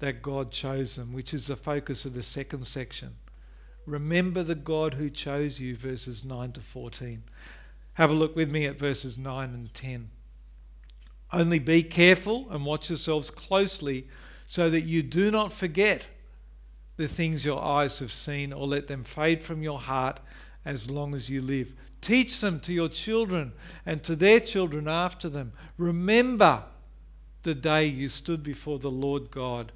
that 0.00 0.22
God 0.22 0.50
chose 0.50 0.96
them, 0.96 1.12
which 1.12 1.32
is 1.32 1.46
the 1.46 1.56
focus 1.56 2.04
of 2.04 2.14
the 2.14 2.22
second 2.22 2.66
section. 2.66 3.16
Remember 3.86 4.42
the 4.42 4.54
God 4.54 4.94
who 4.94 5.10
chose 5.10 5.58
you, 5.58 5.76
verses 5.76 6.24
9 6.24 6.52
to 6.52 6.60
14. 6.60 7.22
Have 7.94 8.10
a 8.10 8.14
look 8.14 8.36
with 8.36 8.50
me 8.50 8.66
at 8.66 8.78
verses 8.78 9.18
9 9.18 9.50
and 9.50 9.72
10. 9.74 10.10
Only 11.32 11.58
be 11.58 11.82
careful 11.82 12.48
and 12.50 12.64
watch 12.64 12.90
yourselves 12.90 13.30
closely 13.30 14.08
so 14.46 14.68
that 14.70 14.82
you 14.82 15.02
do 15.02 15.30
not 15.30 15.52
forget 15.52 16.06
the 16.96 17.08
things 17.08 17.44
your 17.44 17.62
eyes 17.62 17.98
have 18.00 18.12
seen 18.12 18.52
or 18.52 18.66
let 18.66 18.86
them 18.86 19.04
fade 19.04 19.42
from 19.42 19.62
your 19.62 19.78
heart 19.78 20.20
as 20.64 20.90
long 20.90 21.14
as 21.14 21.30
you 21.30 21.40
live. 21.40 21.72
Teach 22.00 22.40
them 22.40 22.60
to 22.60 22.72
your 22.72 22.88
children 22.88 23.52
and 23.86 24.02
to 24.02 24.16
their 24.16 24.40
children 24.40 24.88
after 24.88 25.28
them. 25.28 25.52
Remember 25.78 26.64
the 27.42 27.54
day 27.54 27.86
you 27.86 28.08
stood 28.08 28.42
before 28.42 28.78
the 28.78 28.90
Lord 28.90 29.30
God 29.30 29.72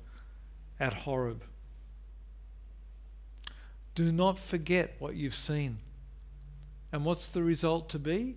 at 0.80 0.92
Horeb. 0.92 1.44
Do 3.94 4.10
not 4.10 4.38
forget 4.38 4.96
what 4.98 5.14
you've 5.14 5.34
seen. 5.34 5.78
And 6.92 7.04
what's 7.04 7.26
the 7.26 7.42
result 7.42 7.88
to 7.90 7.98
be? 7.98 8.36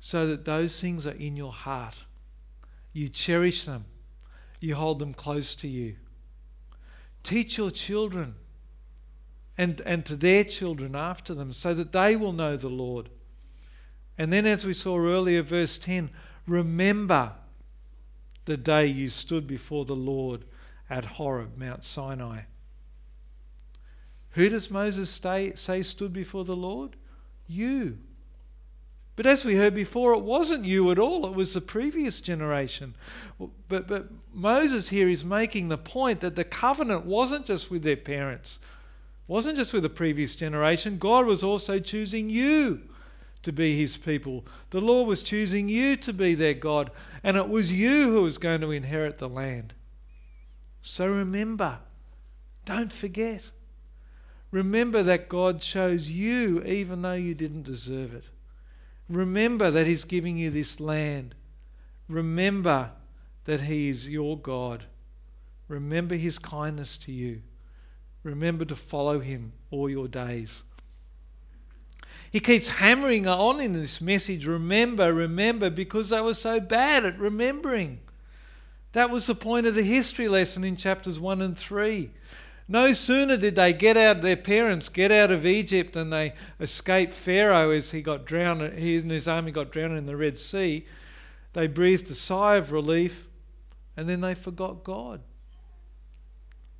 So 0.00 0.26
that 0.26 0.44
those 0.44 0.80
things 0.80 1.06
are 1.06 1.12
in 1.12 1.36
your 1.36 1.52
heart. 1.52 2.04
You 2.92 3.08
cherish 3.08 3.64
them, 3.64 3.84
you 4.60 4.74
hold 4.74 4.98
them 4.98 5.14
close 5.14 5.54
to 5.56 5.68
you. 5.68 5.96
Teach 7.22 7.56
your 7.56 7.70
children 7.70 8.34
and, 9.56 9.80
and 9.86 10.04
to 10.06 10.16
their 10.16 10.44
children 10.44 10.96
after 10.96 11.34
them 11.34 11.52
so 11.52 11.72
that 11.74 11.92
they 11.92 12.16
will 12.16 12.32
know 12.32 12.56
the 12.56 12.68
Lord. 12.68 13.08
And 14.18 14.32
then, 14.32 14.46
as 14.46 14.66
we 14.66 14.74
saw 14.74 14.98
earlier, 14.98 15.42
verse 15.42 15.78
10 15.78 16.10
remember 16.46 17.32
the 18.44 18.56
day 18.56 18.86
you 18.86 19.08
stood 19.08 19.46
before 19.46 19.84
the 19.84 19.96
Lord 19.96 20.44
at 20.90 21.04
Horeb, 21.04 21.56
Mount 21.56 21.84
Sinai. 21.84 22.42
Who 24.32 24.48
does 24.48 24.70
Moses 24.70 25.10
stay, 25.10 25.52
say 25.54 25.82
stood 25.82 26.12
before 26.12 26.44
the 26.44 26.56
Lord? 26.56 26.96
You. 27.46 27.98
But 29.14 29.26
as 29.26 29.44
we 29.44 29.56
heard 29.56 29.74
before, 29.74 30.14
it 30.14 30.22
wasn't 30.22 30.64
you 30.64 30.90
at 30.90 30.98
all, 30.98 31.26
it 31.26 31.34
was 31.34 31.52
the 31.52 31.60
previous 31.60 32.20
generation. 32.20 32.94
But, 33.68 33.86
but 33.86 34.08
Moses 34.32 34.88
here 34.88 35.08
is 35.08 35.24
making 35.24 35.68
the 35.68 35.76
point 35.76 36.20
that 36.20 36.34
the 36.34 36.44
covenant 36.44 37.04
wasn't 37.04 37.46
just 37.46 37.70
with 37.70 37.82
their 37.82 37.96
parents, 37.96 38.58
wasn't 39.28 39.58
just 39.58 39.74
with 39.74 39.82
the 39.82 39.90
previous 39.90 40.34
generation. 40.34 40.96
God 40.96 41.26
was 41.26 41.42
also 41.42 41.78
choosing 41.78 42.30
you 42.30 42.82
to 43.42 43.52
be 43.52 43.76
his 43.76 43.98
people. 43.98 44.46
The 44.70 44.80
Lord 44.80 45.08
was 45.08 45.22
choosing 45.22 45.68
you 45.68 45.96
to 45.96 46.12
be 46.12 46.34
their 46.34 46.54
God, 46.54 46.90
and 47.22 47.36
it 47.36 47.48
was 47.48 47.72
you 47.72 48.12
who 48.12 48.22
was 48.22 48.38
going 48.38 48.62
to 48.62 48.70
inherit 48.70 49.18
the 49.18 49.28
land. 49.28 49.74
So 50.80 51.06
remember, 51.06 51.80
don't 52.64 52.92
forget. 52.92 53.50
Remember 54.52 55.02
that 55.02 55.30
God 55.30 55.60
chose 55.60 56.10
you 56.10 56.62
even 56.62 57.02
though 57.02 57.14
you 57.14 57.34
didn't 57.34 57.62
deserve 57.64 58.14
it. 58.14 58.26
Remember 59.08 59.70
that 59.70 59.86
He's 59.86 60.04
giving 60.04 60.36
you 60.36 60.50
this 60.50 60.78
land. 60.78 61.34
Remember 62.08 62.90
that 63.44 63.62
He 63.62 63.88
is 63.88 64.08
your 64.08 64.38
God. 64.38 64.84
Remember 65.68 66.14
His 66.14 66.38
kindness 66.38 66.98
to 66.98 67.12
you. 67.12 67.40
Remember 68.22 68.64
to 68.66 68.76
follow 68.76 69.20
Him 69.20 69.52
all 69.70 69.88
your 69.88 70.06
days. 70.06 70.62
He 72.30 72.40
keeps 72.40 72.68
hammering 72.68 73.26
on 73.26 73.60
in 73.60 73.72
this 73.72 74.00
message 74.00 74.46
remember, 74.46 75.12
remember, 75.12 75.70
because 75.70 76.10
they 76.10 76.20
were 76.20 76.34
so 76.34 76.60
bad 76.60 77.04
at 77.04 77.18
remembering. 77.18 78.00
That 78.92 79.10
was 79.10 79.26
the 79.26 79.34
point 79.34 79.66
of 79.66 79.74
the 79.74 79.82
history 79.82 80.28
lesson 80.28 80.64
in 80.64 80.76
chapters 80.76 81.18
1 81.18 81.40
and 81.40 81.56
3. 81.56 82.10
No 82.68 82.92
sooner 82.92 83.36
did 83.36 83.54
they 83.54 83.72
get 83.72 83.96
out, 83.96 84.22
their 84.22 84.36
parents 84.36 84.88
get 84.88 85.10
out 85.10 85.30
of 85.30 85.44
Egypt 85.44 85.96
and 85.96 86.12
they 86.12 86.34
escape 86.60 87.12
Pharaoh 87.12 87.70
as 87.70 87.90
he 87.90 88.02
got 88.02 88.24
drowned, 88.24 88.78
he 88.78 88.96
and 88.96 89.10
his 89.10 89.28
army 89.28 89.50
got 89.50 89.72
drowned 89.72 89.98
in 89.98 90.06
the 90.06 90.16
Red 90.16 90.38
Sea, 90.38 90.86
they 91.52 91.66
breathed 91.66 92.10
a 92.10 92.14
sigh 92.14 92.56
of 92.56 92.72
relief 92.72 93.28
and 93.96 94.08
then 94.08 94.20
they 94.20 94.34
forgot 94.34 94.84
God. 94.84 95.20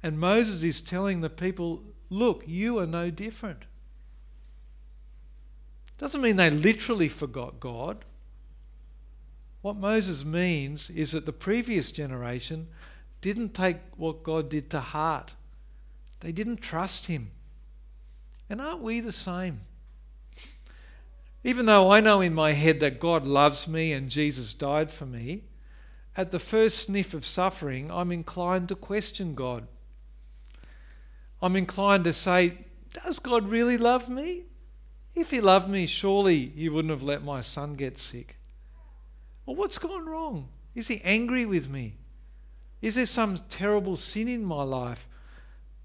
And 0.02 0.18
Moses 0.18 0.62
is 0.62 0.80
telling 0.80 1.20
the 1.20 1.30
people, 1.30 1.82
look, 2.10 2.42
you 2.46 2.78
are 2.78 2.86
no 2.86 3.10
different. 3.10 3.64
Doesn't 5.98 6.20
mean 6.20 6.36
they 6.36 6.50
literally 6.50 7.08
forgot 7.08 7.60
God. 7.60 8.04
What 9.60 9.76
Moses 9.76 10.24
means 10.24 10.90
is 10.90 11.12
that 11.12 11.26
the 11.26 11.32
previous 11.32 11.92
generation 11.92 12.66
didn't 13.20 13.54
take 13.54 13.76
what 13.96 14.24
God 14.24 14.48
did 14.48 14.68
to 14.70 14.80
heart. 14.80 15.34
They 16.22 16.32
didn't 16.32 16.58
trust 16.58 17.06
him. 17.06 17.32
And 18.48 18.60
aren't 18.60 18.80
we 18.80 19.00
the 19.00 19.12
same? 19.12 19.62
Even 21.42 21.66
though 21.66 21.90
I 21.90 22.00
know 22.00 22.20
in 22.20 22.32
my 22.32 22.52
head 22.52 22.78
that 22.80 23.00
God 23.00 23.26
loves 23.26 23.66
me 23.66 23.92
and 23.92 24.08
Jesus 24.08 24.54
died 24.54 24.90
for 24.90 25.04
me, 25.04 25.42
at 26.16 26.30
the 26.30 26.38
first 26.38 26.78
sniff 26.78 27.12
of 27.12 27.24
suffering, 27.24 27.90
I'm 27.90 28.12
inclined 28.12 28.68
to 28.68 28.76
question 28.76 29.34
God. 29.34 29.66
I'm 31.40 31.56
inclined 31.56 32.04
to 32.04 32.12
say, 32.12 32.58
Does 32.92 33.18
God 33.18 33.48
really 33.48 33.76
love 33.76 34.08
me? 34.08 34.44
If 35.16 35.32
He 35.32 35.40
loved 35.40 35.68
me, 35.68 35.86
surely 35.86 36.46
He 36.46 36.68
wouldn't 36.68 36.92
have 36.92 37.02
let 37.02 37.24
my 37.24 37.40
son 37.40 37.74
get 37.74 37.98
sick. 37.98 38.36
Well, 39.44 39.56
what's 39.56 39.78
gone 39.78 40.06
wrong? 40.06 40.48
Is 40.76 40.86
He 40.86 41.00
angry 41.02 41.44
with 41.44 41.68
me? 41.68 41.94
Is 42.80 42.94
there 42.94 43.06
some 43.06 43.38
terrible 43.48 43.96
sin 43.96 44.28
in 44.28 44.44
my 44.44 44.62
life 44.62 45.08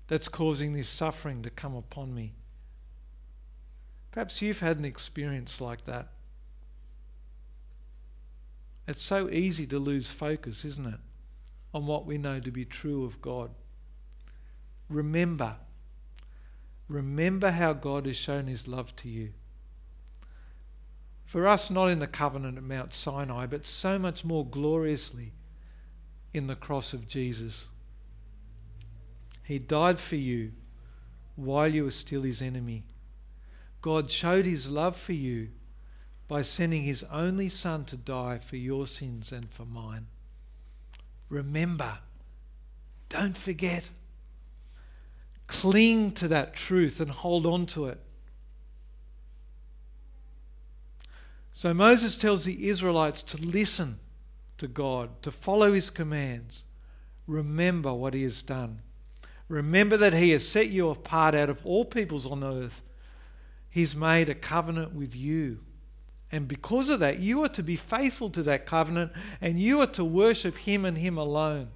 that's 0.07 0.27
causing 0.27 0.73
this 0.73 0.89
suffering 0.89 1.41
to 1.43 1.49
come 1.49 1.75
upon 1.75 2.13
me? 2.13 2.33
Perhaps 4.11 4.41
you've 4.41 4.61
had 4.61 4.77
an 4.77 4.85
experience 4.85 5.61
like 5.61 5.85
that. 5.85 6.07
It's 8.87 9.03
so 9.03 9.29
easy 9.29 9.67
to 9.67 9.79
lose 9.79 10.11
focus, 10.11 10.63
isn't 10.63 10.87
it, 10.87 10.99
on 11.73 11.85
what 11.85 12.05
we 12.05 12.17
know 12.17 12.39
to 12.39 12.51
be 12.51 12.65
true 12.65 13.03
of 13.03 13.21
God. 13.21 13.51
Remember, 14.89 15.57
remember 16.87 17.51
how 17.51 17.73
God 17.73 18.05
has 18.05 18.15
shown 18.15 18.47
his 18.47 18.67
love 18.67 18.95
to 18.97 19.09
you. 19.09 19.33
For 21.25 21.45
us, 21.45 21.69
not 21.69 21.89
in 21.89 21.99
the 21.99 22.07
covenant 22.07 22.57
at 22.57 22.63
Mount 22.63 22.93
Sinai, 22.93 23.45
but 23.47 23.65
so 23.65 23.99
much 23.99 24.23
more 24.23 24.45
gloriously 24.45 25.33
in 26.33 26.47
the 26.47 26.55
cross 26.55 26.93
of 26.93 27.07
Jesus. 27.07 27.65
He 29.47 29.59
died 29.59 29.97
for 29.97 30.17
you 30.17 30.51
while 31.37 31.69
you 31.69 31.85
were 31.85 31.91
still 31.91 32.23
his 32.23 32.41
enemy. 32.41 32.83
God 33.81 34.11
showed 34.11 34.45
his 34.45 34.69
love 34.69 34.97
for 34.97 35.13
you 35.13 35.51
by 36.27 36.41
sending 36.41 36.83
his 36.83 37.03
only 37.03 37.47
Son 37.47 37.85
to 37.85 37.95
die 37.95 38.39
for 38.39 38.57
your 38.57 38.85
sins 38.85 39.31
and 39.31 39.49
for 39.49 39.63
mine. 39.63 40.07
Remember, 41.29 41.99
don't 43.07 43.37
forget. 43.37 43.89
Cling 45.47 46.11
to 46.15 46.27
that 46.27 46.53
truth 46.53 46.99
and 46.99 47.09
hold 47.09 47.45
on 47.45 47.67
to 47.67 47.85
it. 47.85 48.01
So 51.53 51.73
Moses 51.73 52.17
tells 52.17 52.43
the 52.43 52.67
Israelites 52.67 53.23
to 53.23 53.37
listen 53.37 53.99
to 54.57 54.67
God, 54.67 55.21
to 55.21 55.31
follow 55.31 55.71
his 55.71 55.89
commands. 55.89 56.65
Remember 57.27 57.93
what 57.93 58.13
he 58.13 58.23
has 58.23 58.41
done. 58.41 58.81
Remember 59.49 59.95
that 59.97 60.13
he 60.13 60.31
has 60.31 60.47
set 60.47 60.69
you 60.69 60.89
apart 60.89 61.33
out 61.33 61.49
of 61.49 61.65
all 61.65 61.85
peoples 61.85 62.25
on 62.25 62.43
earth. 62.43 62.81
He's 63.69 63.95
made 63.95 64.27
a 64.29 64.35
covenant 64.35 64.93
with 64.93 65.15
you. 65.15 65.59
And 66.31 66.47
because 66.47 66.89
of 66.89 66.99
that, 66.99 67.19
you 67.19 67.43
are 67.43 67.49
to 67.49 67.63
be 67.63 67.77
faithful 67.77 68.29
to 68.31 68.43
that 68.43 68.65
covenant 68.65 69.13
and 69.39 69.59
you 69.59 69.79
are 69.79 69.87
to 69.87 70.03
worship 70.03 70.57
him 70.57 70.83
and 70.83 70.97
him 70.97 71.17
alone 71.17 71.69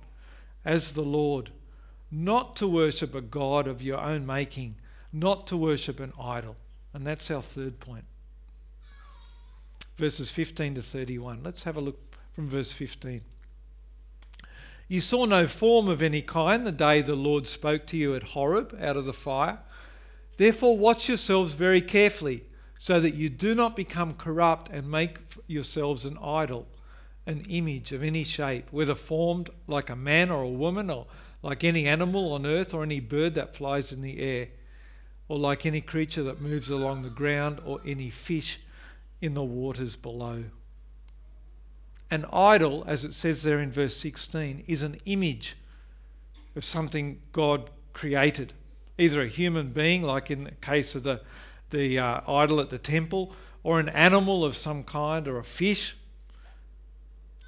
as 0.65 0.91
the 0.91 1.03
Lord, 1.03 1.51
not 2.11 2.55
to 2.57 2.67
worship 2.67 3.15
a 3.15 3.21
God 3.21 3.67
of 3.67 3.81
your 3.81 3.99
own 3.99 4.25
making, 4.25 4.75
not 5.13 5.47
to 5.47 5.57
worship 5.57 5.99
an 5.99 6.11
idol. 6.21 6.57
And 6.93 7.07
that's 7.07 7.31
our 7.31 7.41
third 7.41 7.79
point. 7.79 8.03
Verses 9.97 10.29
15 10.29 10.75
to 10.75 10.81
31. 10.81 11.41
Let's 11.43 11.63
have 11.63 11.77
a 11.77 11.81
look 11.81 11.99
from 12.33 12.49
verse 12.49 12.71
15. 12.73 13.21
You 14.91 14.99
saw 14.99 15.23
no 15.23 15.47
form 15.47 15.87
of 15.87 16.01
any 16.01 16.21
kind 16.21 16.67
the 16.67 16.71
day 16.73 17.01
the 17.01 17.15
Lord 17.15 17.47
spoke 17.47 17.85
to 17.85 17.97
you 17.97 18.13
at 18.13 18.23
Horeb 18.23 18.77
out 18.77 18.97
of 18.97 19.05
the 19.05 19.13
fire. 19.13 19.59
Therefore, 20.35 20.77
watch 20.77 21.07
yourselves 21.07 21.53
very 21.53 21.79
carefully, 21.79 22.43
so 22.77 22.99
that 22.99 23.13
you 23.13 23.29
do 23.29 23.55
not 23.55 23.73
become 23.73 24.15
corrupt 24.15 24.67
and 24.67 24.91
make 24.91 25.19
yourselves 25.47 26.03
an 26.03 26.17
idol, 26.17 26.67
an 27.25 27.45
image 27.47 27.93
of 27.93 28.03
any 28.03 28.25
shape, 28.25 28.67
whether 28.71 28.93
formed 28.93 29.49
like 29.65 29.89
a 29.89 29.95
man 29.95 30.29
or 30.29 30.43
a 30.43 30.49
woman, 30.49 30.89
or 30.89 31.07
like 31.41 31.63
any 31.63 31.87
animal 31.87 32.33
on 32.33 32.45
earth, 32.45 32.73
or 32.73 32.83
any 32.83 32.99
bird 32.99 33.33
that 33.35 33.55
flies 33.55 33.93
in 33.93 34.01
the 34.01 34.19
air, 34.19 34.49
or 35.29 35.39
like 35.39 35.65
any 35.65 35.79
creature 35.79 36.23
that 36.23 36.41
moves 36.41 36.69
along 36.69 37.03
the 37.03 37.09
ground, 37.09 37.61
or 37.65 37.79
any 37.85 38.09
fish 38.09 38.59
in 39.21 39.35
the 39.35 39.41
waters 39.41 39.95
below. 39.95 40.43
An 42.11 42.25
idol, 42.33 42.83
as 42.85 43.05
it 43.05 43.13
says 43.13 43.41
there 43.41 43.59
in 43.59 43.71
verse 43.71 43.95
16, 43.95 44.65
is 44.67 44.83
an 44.83 44.97
image 45.05 45.55
of 46.57 46.65
something 46.65 47.21
God 47.31 47.69
created, 47.93 48.51
either 48.97 49.21
a 49.21 49.27
human 49.27 49.69
being, 49.69 50.03
like 50.03 50.29
in 50.29 50.43
the 50.43 50.51
case 50.51 50.93
of 50.93 51.03
the, 51.03 51.21
the 51.69 51.97
uh, 51.97 52.21
idol 52.27 52.59
at 52.59 52.69
the 52.69 52.77
temple, 52.77 53.33
or 53.63 53.79
an 53.79 53.87
animal 53.89 54.43
of 54.43 54.57
some 54.57 54.83
kind, 54.83 55.25
or 55.25 55.39
a 55.39 55.43
fish. 55.43 55.95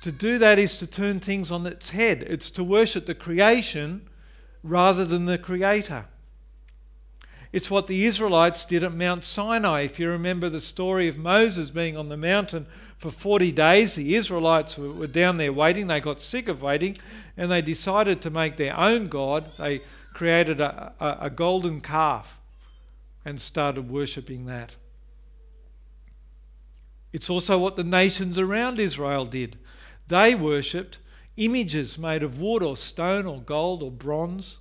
To 0.02 0.12
do 0.12 0.38
that 0.38 0.58
is 0.58 0.78
to 0.80 0.88
turn 0.88 1.20
things 1.20 1.52
on 1.52 1.66
its 1.68 1.90
head. 1.90 2.24
It's 2.24 2.50
to 2.52 2.64
worship 2.64 3.06
the 3.06 3.16
creation 3.16 4.08
rather 4.64 5.04
than 5.04 5.26
the 5.26 5.38
creator. 5.38 6.06
It's 7.54 7.70
what 7.70 7.86
the 7.86 8.06
Israelites 8.06 8.66
did 8.66 8.84
at 8.84 8.96
Mount 8.96 9.24
Sinai. 9.24 9.82
If 9.82 10.00
you 10.00 10.10
remember 10.10 10.50
the 10.50 10.60
story 10.60 11.08
of 11.08 11.18
Moses 11.18 11.70
being 11.70 11.96
on 11.96 12.08
the 12.08 12.18
mountain 12.18 12.66
for 12.98 13.12
40 13.12 13.52
days, 13.52 13.94
the 13.94 14.16
Israelites 14.16 14.76
were 14.76 15.06
down 15.06 15.38
there 15.38 15.54
waiting. 15.54 15.86
They 15.86 16.00
got 16.00 16.20
sick 16.20 16.48
of 16.48 16.64
waiting 16.64 16.98
and 17.38 17.52
they 17.52 17.62
decided 17.62 18.22
to 18.22 18.32
make 18.32 18.58
their 18.58 18.76
own 18.76 19.08
God. 19.08 19.52
They 19.60 19.82
created 20.14 20.62
a, 20.62 20.94
a, 21.00 21.18
a 21.28 21.30
golden 21.30 21.80
calf 21.80 22.42
and 23.24 23.40
started 23.40 23.88
worshipping 23.88 24.48
that. 24.48 24.76
It's 27.12 27.30
also 27.30 27.60
what 27.60 27.76
the 27.76 27.84
nations 27.84 28.40
around 28.40 28.80
Israel 28.80 29.28
did. 29.28 29.58
They 30.08 30.34
worshipped 30.34 30.98
images 31.38 32.00
made 32.00 32.24
of 32.24 32.42
wood 32.42 32.64
or 32.64 32.76
stone 32.76 33.28
or 33.28 33.42
gold 33.42 33.84
or 33.84 33.92
bronze. 33.92 34.58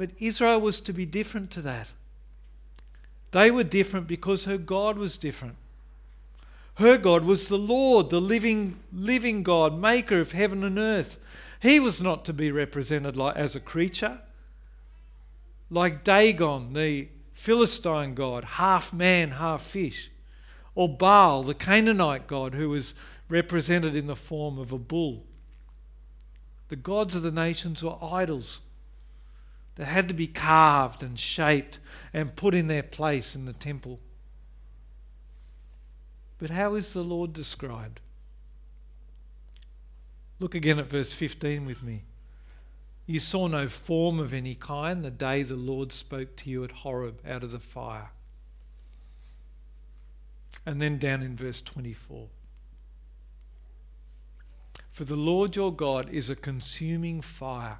But 0.00 0.12
Israel 0.18 0.62
was 0.62 0.80
to 0.80 0.94
be 0.94 1.04
different 1.04 1.50
to 1.50 1.60
that. 1.60 1.88
They 3.32 3.50
were 3.50 3.64
different 3.64 4.06
because 4.06 4.44
her 4.44 4.56
God 4.56 4.96
was 4.96 5.18
different. 5.18 5.56
Her 6.76 6.96
God 6.96 7.26
was 7.26 7.48
the 7.48 7.58
Lord, 7.58 8.08
the 8.08 8.18
living, 8.18 8.78
living 8.94 9.42
God, 9.42 9.78
maker 9.78 10.18
of 10.18 10.32
heaven 10.32 10.64
and 10.64 10.78
earth. 10.78 11.18
He 11.60 11.78
was 11.78 12.00
not 12.00 12.24
to 12.24 12.32
be 12.32 12.50
represented 12.50 13.18
like, 13.18 13.36
as 13.36 13.54
a 13.54 13.60
creature. 13.60 14.22
Like 15.68 16.02
Dagon, 16.02 16.72
the 16.72 17.08
Philistine 17.34 18.14
god, 18.14 18.44
half 18.44 18.94
man, 18.94 19.32
half 19.32 19.60
fish. 19.60 20.10
Or 20.74 20.88
Baal, 20.88 21.42
the 21.42 21.52
Canaanite 21.52 22.26
god, 22.26 22.54
who 22.54 22.70
was 22.70 22.94
represented 23.28 23.94
in 23.94 24.06
the 24.06 24.16
form 24.16 24.58
of 24.58 24.72
a 24.72 24.78
bull. 24.78 25.26
The 26.70 26.76
gods 26.76 27.14
of 27.14 27.22
the 27.22 27.30
nations 27.30 27.84
were 27.84 28.02
idols 28.02 28.60
that 29.80 29.86
had 29.86 30.08
to 30.08 30.14
be 30.14 30.26
carved 30.26 31.02
and 31.02 31.18
shaped 31.18 31.78
and 32.12 32.36
put 32.36 32.54
in 32.54 32.66
their 32.66 32.82
place 32.82 33.34
in 33.34 33.46
the 33.46 33.54
temple. 33.54 33.98
But 36.36 36.50
how 36.50 36.74
is 36.74 36.92
the 36.92 37.02
Lord 37.02 37.32
described? 37.32 38.00
Look 40.38 40.54
again 40.54 40.78
at 40.78 40.90
verse 40.90 41.14
15 41.14 41.64
with 41.64 41.82
me. 41.82 42.02
You 43.06 43.20
saw 43.20 43.46
no 43.46 43.68
form 43.68 44.20
of 44.20 44.34
any 44.34 44.54
kind 44.54 45.02
the 45.02 45.10
day 45.10 45.42
the 45.42 45.56
Lord 45.56 45.92
spoke 45.92 46.36
to 46.36 46.50
you 46.50 46.62
at 46.62 46.72
Horeb 46.72 47.26
out 47.26 47.42
of 47.42 47.50
the 47.50 47.58
fire. 47.58 48.10
And 50.66 50.78
then 50.82 50.98
down 50.98 51.22
in 51.22 51.36
verse 51.36 51.62
24. 51.62 52.28
For 54.92 55.04
the 55.04 55.16
Lord 55.16 55.56
your 55.56 55.72
God 55.72 56.10
is 56.10 56.28
a 56.28 56.36
consuming 56.36 57.22
fire 57.22 57.78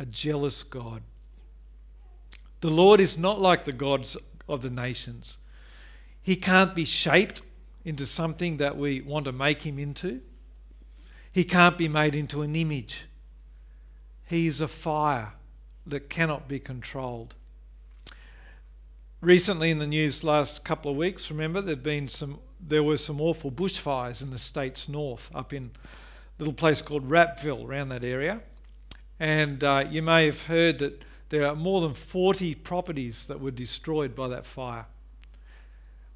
a 0.00 0.06
jealous 0.06 0.62
God. 0.62 1.02
The 2.62 2.70
Lord 2.70 3.00
is 3.00 3.18
not 3.18 3.38
like 3.38 3.66
the 3.66 3.72
gods 3.72 4.16
of 4.48 4.62
the 4.62 4.70
nations. 4.70 5.36
He 6.22 6.36
can't 6.36 6.74
be 6.74 6.86
shaped 6.86 7.42
into 7.84 8.06
something 8.06 8.56
that 8.56 8.78
we 8.78 9.02
want 9.02 9.26
to 9.26 9.32
make 9.32 9.62
him 9.62 9.78
into. 9.78 10.22
He 11.30 11.44
can't 11.44 11.76
be 11.76 11.86
made 11.86 12.14
into 12.14 12.40
an 12.40 12.56
image. 12.56 13.04
He 14.26 14.46
is 14.46 14.62
a 14.62 14.68
fire 14.68 15.34
that 15.86 16.08
cannot 16.08 16.48
be 16.48 16.58
controlled. 16.58 17.34
Recently 19.20 19.70
in 19.70 19.78
the 19.78 19.86
news 19.86 20.24
last 20.24 20.64
couple 20.64 20.90
of 20.90 20.96
weeks, 20.96 21.30
remember 21.30 21.60
there'd 21.60 21.82
been 21.82 22.08
some 22.08 22.38
there 22.58 22.82
were 22.82 22.98
some 22.98 23.20
awful 23.20 23.50
bushfires 23.50 24.22
in 24.22 24.30
the 24.30 24.38
states 24.38 24.88
north, 24.88 25.30
up 25.34 25.52
in 25.52 25.70
a 25.74 25.88
little 26.38 26.52
place 26.52 26.82
called 26.82 27.08
Rappville, 27.08 27.66
around 27.66 27.88
that 27.88 28.04
area. 28.04 28.42
And 29.20 29.62
uh, 29.62 29.84
you 29.88 30.00
may 30.00 30.24
have 30.24 30.42
heard 30.44 30.78
that 30.78 31.04
there 31.28 31.46
are 31.46 31.54
more 31.54 31.82
than 31.82 31.92
40 31.92 32.54
properties 32.56 33.26
that 33.26 33.38
were 33.38 33.50
destroyed 33.50 34.16
by 34.16 34.28
that 34.28 34.46
fire. 34.46 34.86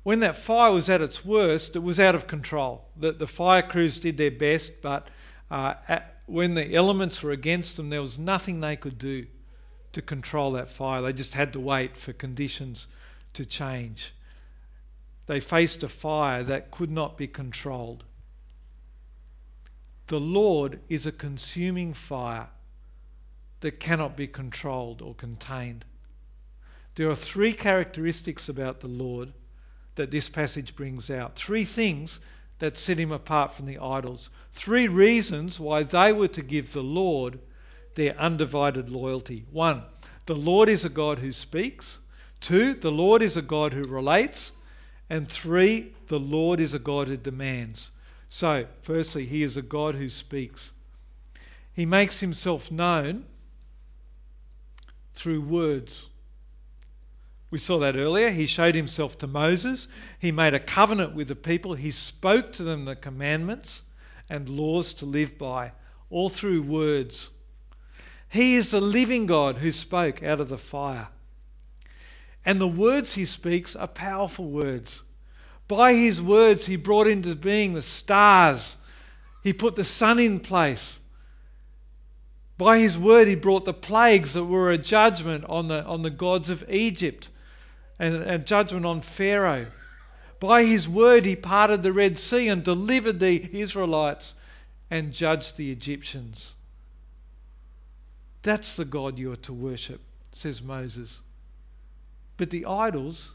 When 0.02 0.20
that 0.20 0.36
fire 0.36 0.72
was 0.72 0.88
at 0.88 1.02
its 1.02 1.24
worst, 1.24 1.76
it 1.76 1.82
was 1.82 2.00
out 2.00 2.14
of 2.14 2.26
control. 2.26 2.86
The, 2.96 3.12
the 3.12 3.26
fire 3.26 3.62
crews 3.62 4.00
did 4.00 4.16
their 4.16 4.30
best, 4.30 4.80
but 4.82 5.08
uh, 5.50 5.74
at, 5.86 6.16
when 6.26 6.54
the 6.54 6.74
elements 6.74 7.22
were 7.22 7.30
against 7.30 7.76
them, 7.76 7.90
there 7.90 8.00
was 8.00 8.18
nothing 8.18 8.60
they 8.60 8.76
could 8.76 8.98
do 8.98 9.26
to 9.92 10.02
control 10.02 10.52
that 10.52 10.70
fire. 10.70 11.02
They 11.02 11.12
just 11.12 11.34
had 11.34 11.52
to 11.52 11.60
wait 11.60 11.96
for 11.96 12.12
conditions 12.12 12.86
to 13.34 13.44
change. 13.44 14.14
They 15.26 15.40
faced 15.40 15.82
a 15.82 15.88
fire 15.88 16.42
that 16.42 16.70
could 16.70 16.90
not 16.90 17.16
be 17.16 17.26
controlled. 17.26 18.04
The 20.08 20.20
Lord 20.20 20.80
is 20.88 21.06
a 21.06 21.12
consuming 21.12 21.94
fire 21.94 22.48
that 23.64 23.80
cannot 23.80 24.14
be 24.14 24.26
controlled 24.26 25.00
or 25.00 25.14
contained. 25.14 25.86
There 26.96 27.08
are 27.08 27.14
three 27.14 27.54
characteristics 27.54 28.46
about 28.46 28.80
the 28.80 28.88
Lord 28.88 29.32
that 29.94 30.10
this 30.10 30.28
passage 30.28 30.76
brings 30.76 31.08
out. 31.08 31.34
Three 31.34 31.64
things 31.64 32.20
that 32.58 32.76
set 32.76 32.98
him 32.98 33.10
apart 33.10 33.54
from 33.54 33.64
the 33.64 33.78
idols. 33.78 34.28
Three 34.52 34.86
reasons 34.86 35.58
why 35.58 35.82
they 35.82 36.12
were 36.12 36.28
to 36.28 36.42
give 36.42 36.74
the 36.74 36.82
Lord 36.82 37.38
their 37.94 38.14
undivided 38.18 38.90
loyalty. 38.90 39.46
One, 39.50 39.84
the 40.26 40.36
Lord 40.36 40.68
is 40.68 40.84
a 40.84 40.90
God 40.90 41.20
who 41.20 41.32
speaks. 41.32 42.00
Two, 42.42 42.74
the 42.74 42.92
Lord 42.92 43.22
is 43.22 43.34
a 43.34 43.40
God 43.40 43.72
who 43.72 43.84
relates. 43.84 44.52
And 45.08 45.26
three, 45.26 45.94
the 46.08 46.20
Lord 46.20 46.60
is 46.60 46.74
a 46.74 46.78
God 46.78 47.08
who 47.08 47.16
demands. 47.16 47.92
So, 48.28 48.66
firstly, 48.82 49.24
he 49.24 49.42
is 49.42 49.56
a 49.56 49.62
God 49.62 49.94
who 49.94 50.10
speaks. 50.10 50.72
He 51.72 51.86
makes 51.86 52.20
himself 52.20 52.70
known 52.70 53.24
through 55.14 55.40
words. 55.40 56.08
We 57.50 57.58
saw 57.58 57.78
that 57.78 57.96
earlier. 57.96 58.30
He 58.30 58.46
showed 58.46 58.74
himself 58.74 59.16
to 59.18 59.26
Moses. 59.26 59.86
He 60.18 60.32
made 60.32 60.54
a 60.54 60.60
covenant 60.60 61.14
with 61.14 61.28
the 61.28 61.36
people. 61.36 61.74
He 61.74 61.92
spoke 61.92 62.52
to 62.54 62.64
them 62.64 62.84
the 62.84 62.96
commandments 62.96 63.82
and 64.28 64.48
laws 64.48 64.92
to 64.94 65.06
live 65.06 65.38
by, 65.38 65.72
all 66.10 66.28
through 66.28 66.62
words. 66.62 67.30
He 68.28 68.56
is 68.56 68.72
the 68.72 68.80
living 68.80 69.26
God 69.26 69.58
who 69.58 69.70
spoke 69.70 70.22
out 70.22 70.40
of 70.40 70.48
the 70.48 70.58
fire. 70.58 71.08
And 72.44 72.60
the 72.60 72.68
words 72.68 73.14
he 73.14 73.24
speaks 73.24 73.76
are 73.76 73.86
powerful 73.86 74.46
words. 74.46 75.02
By 75.68 75.94
his 75.94 76.20
words, 76.20 76.66
he 76.66 76.76
brought 76.76 77.06
into 77.06 77.36
being 77.36 77.74
the 77.74 77.82
stars, 77.82 78.76
he 79.42 79.52
put 79.52 79.76
the 79.76 79.84
sun 79.84 80.18
in 80.18 80.40
place. 80.40 80.98
By 82.56 82.78
his 82.78 82.96
word, 82.96 83.26
he 83.26 83.34
brought 83.34 83.64
the 83.64 83.74
plagues 83.74 84.34
that 84.34 84.44
were 84.44 84.70
a 84.70 84.78
judgment 84.78 85.44
on 85.48 85.68
the, 85.68 85.84
on 85.84 86.02
the 86.02 86.10
gods 86.10 86.50
of 86.50 86.64
Egypt 86.68 87.28
and 87.98 88.16
a 88.16 88.38
judgment 88.38 88.86
on 88.86 89.00
Pharaoh. 89.00 89.66
By 90.40 90.64
his 90.64 90.88
word, 90.88 91.24
he 91.24 91.36
parted 91.36 91.82
the 91.82 91.92
Red 91.92 92.18
Sea 92.18 92.48
and 92.48 92.62
delivered 92.62 93.18
the 93.18 93.48
Israelites 93.58 94.34
and 94.90 95.12
judged 95.12 95.56
the 95.56 95.72
Egyptians. 95.72 96.54
That's 98.42 98.76
the 98.76 98.84
God 98.84 99.18
you 99.18 99.32
are 99.32 99.36
to 99.36 99.52
worship, 99.52 100.00
says 100.30 100.62
Moses. 100.62 101.22
But 102.36 102.50
the 102.50 102.66
idols, 102.66 103.32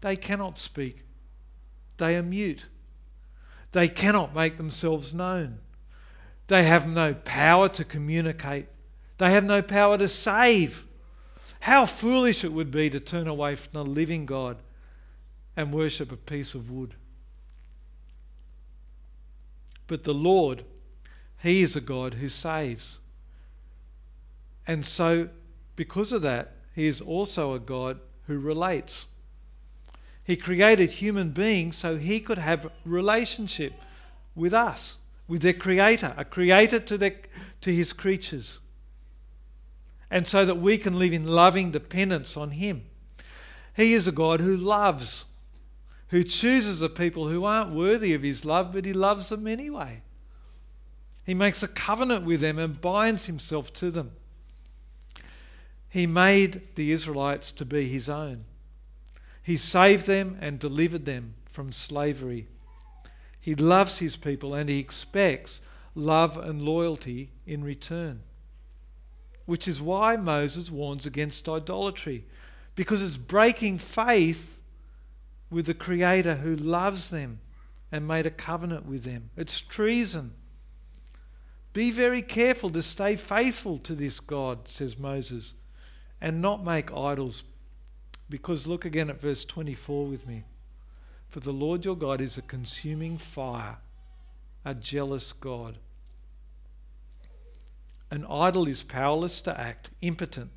they 0.00 0.16
cannot 0.16 0.58
speak, 0.58 1.04
they 1.98 2.16
are 2.16 2.22
mute. 2.22 2.66
They 3.72 3.88
cannot 3.88 4.34
make 4.34 4.56
themselves 4.56 5.14
known. 5.14 5.58
They 6.50 6.64
have 6.64 6.88
no 6.88 7.14
power 7.14 7.68
to 7.68 7.84
communicate. 7.84 8.66
They 9.18 9.30
have 9.30 9.44
no 9.44 9.62
power 9.62 9.96
to 9.96 10.08
save. 10.08 10.84
How 11.60 11.86
foolish 11.86 12.42
it 12.42 12.52
would 12.52 12.72
be 12.72 12.90
to 12.90 12.98
turn 12.98 13.28
away 13.28 13.54
from 13.54 13.72
the 13.72 13.84
living 13.84 14.26
God 14.26 14.56
and 15.56 15.72
worship 15.72 16.10
a 16.10 16.16
piece 16.16 16.56
of 16.56 16.68
wood. 16.68 16.96
But 19.86 20.02
the 20.02 20.12
Lord, 20.12 20.64
He 21.40 21.62
is 21.62 21.76
a 21.76 21.80
God 21.80 22.14
who 22.14 22.28
saves. 22.28 22.98
And 24.66 24.84
so, 24.84 25.28
because 25.76 26.10
of 26.10 26.22
that, 26.22 26.56
He 26.74 26.88
is 26.88 27.00
also 27.00 27.54
a 27.54 27.60
God 27.60 28.00
who 28.26 28.40
relates. 28.40 29.06
He 30.24 30.34
created 30.34 30.90
human 30.90 31.30
beings 31.30 31.76
so 31.76 31.96
He 31.96 32.18
could 32.18 32.38
have 32.38 32.72
relationship 32.84 33.74
with 34.34 34.52
us 34.52 34.96
with 35.30 35.42
their 35.42 35.52
creator, 35.52 36.12
a 36.16 36.24
creator 36.24 36.80
to, 36.80 36.98
their, 36.98 37.14
to 37.60 37.72
his 37.72 37.92
creatures. 37.92 38.58
And 40.10 40.26
so 40.26 40.44
that 40.44 40.56
we 40.56 40.76
can 40.76 40.98
live 40.98 41.12
in 41.12 41.24
loving 41.24 41.70
dependence 41.70 42.36
on 42.36 42.50
him. 42.50 42.82
He 43.76 43.92
is 43.92 44.08
a 44.08 44.12
God 44.12 44.40
who 44.40 44.56
loves, 44.56 45.26
who 46.08 46.24
chooses 46.24 46.80
the 46.80 46.88
people 46.88 47.28
who 47.28 47.44
aren't 47.44 47.72
worthy 47.72 48.12
of 48.12 48.24
his 48.24 48.44
love, 48.44 48.72
but 48.72 48.84
he 48.84 48.92
loves 48.92 49.28
them 49.28 49.46
anyway. 49.46 50.02
He 51.24 51.34
makes 51.34 51.62
a 51.62 51.68
covenant 51.68 52.24
with 52.24 52.40
them 52.40 52.58
and 52.58 52.80
binds 52.80 53.26
himself 53.26 53.72
to 53.74 53.92
them. 53.92 54.10
He 55.88 56.08
made 56.08 56.74
the 56.74 56.90
Israelites 56.90 57.52
to 57.52 57.64
be 57.64 57.86
his 57.86 58.08
own. 58.08 58.46
He 59.44 59.56
saved 59.56 60.08
them 60.08 60.38
and 60.40 60.58
delivered 60.58 61.04
them 61.04 61.34
from 61.52 61.70
slavery. 61.70 62.48
He 63.40 63.54
loves 63.54 63.98
his 63.98 64.16
people 64.16 64.54
and 64.54 64.68
he 64.68 64.78
expects 64.78 65.60
love 65.94 66.36
and 66.36 66.62
loyalty 66.62 67.30
in 67.46 67.64
return. 67.64 68.22
Which 69.46 69.66
is 69.66 69.80
why 69.80 70.16
Moses 70.16 70.70
warns 70.70 71.06
against 71.06 71.48
idolatry, 71.48 72.24
because 72.74 73.04
it's 73.04 73.16
breaking 73.16 73.78
faith 73.78 74.60
with 75.50 75.66
the 75.66 75.74
Creator 75.74 76.36
who 76.36 76.54
loves 76.54 77.10
them 77.10 77.40
and 77.90 78.06
made 78.06 78.26
a 78.26 78.30
covenant 78.30 78.86
with 78.86 79.02
them. 79.02 79.30
It's 79.36 79.60
treason. 79.60 80.32
Be 81.72 81.90
very 81.90 82.22
careful 82.22 82.70
to 82.70 82.82
stay 82.82 83.16
faithful 83.16 83.78
to 83.78 83.94
this 83.94 84.20
God, 84.20 84.68
says 84.68 84.98
Moses, 84.98 85.54
and 86.20 86.40
not 86.40 86.64
make 86.64 86.92
idols. 86.92 87.42
Because 88.28 88.66
look 88.66 88.84
again 88.84 89.10
at 89.10 89.20
verse 89.20 89.44
24 89.44 90.06
with 90.06 90.26
me. 90.26 90.44
For 91.30 91.40
the 91.40 91.52
Lord 91.52 91.84
your 91.84 91.96
God 91.96 92.20
is 92.20 92.36
a 92.36 92.42
consuming 92.42 93.16
fire, 93.16 93.78
a 94.64 94.74
jealous 94.74 95.32
God. 95.32 95.78
An 98.10 98.26
idol 98.28 98.66
is 98.66 98.82
powerless 98.82 99.40
to 99.42 99.58
act, 99.58 99.90
impotent, 100.00 100.50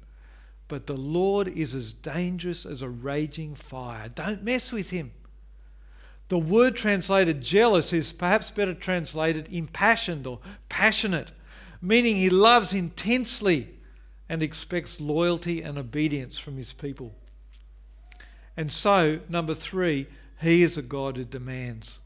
but 0.67 0.87
the 0.87 0.97
Lord 0.97 1.47
is 1.47 1.75
as 1.75 1.93
dangerous 1.93 2.65
as 2.65 2.81
a 2.81 2.89
raging 2.89 3.53
fire. 3.53 4.09
Don't 4.09 4.43
mess 4.43 4.71
with 4.71 4.89
him. 4.89 5.11
The 6.29 6.39
word 6.39 6.75
translated 6.75 7.41
jealous 7.41 7.93
is 7.93 8.11
perhaps 8.11 8.49
better 8.49 8.73
translated 8.73 9.47
impassioned 9.51 10.25
or 10.25 10.39
passionate, 10.69 11.31
meaning 11.79 12.15
he 12.15 12.31
loves 12.31 12.73
intensely 12.73 13.69
and 14.27 14.41
expects 14.41 14.99
loyalty 14.99 15.61
and 15.61 15.77
obedience 15.77 16.39
from 16.39 16.57
his 16.57 16.73
people. 16.73 17.13
And 18.57 18.71
so, 18.71 19.19
number 19.29 19.53
three, 19.53 20.07
he 20.43 20.61
is 20.61 20.77
a 20.77 20.81
God 20.81 21.17
who 21.17 21.23
demands. 21.23 21.99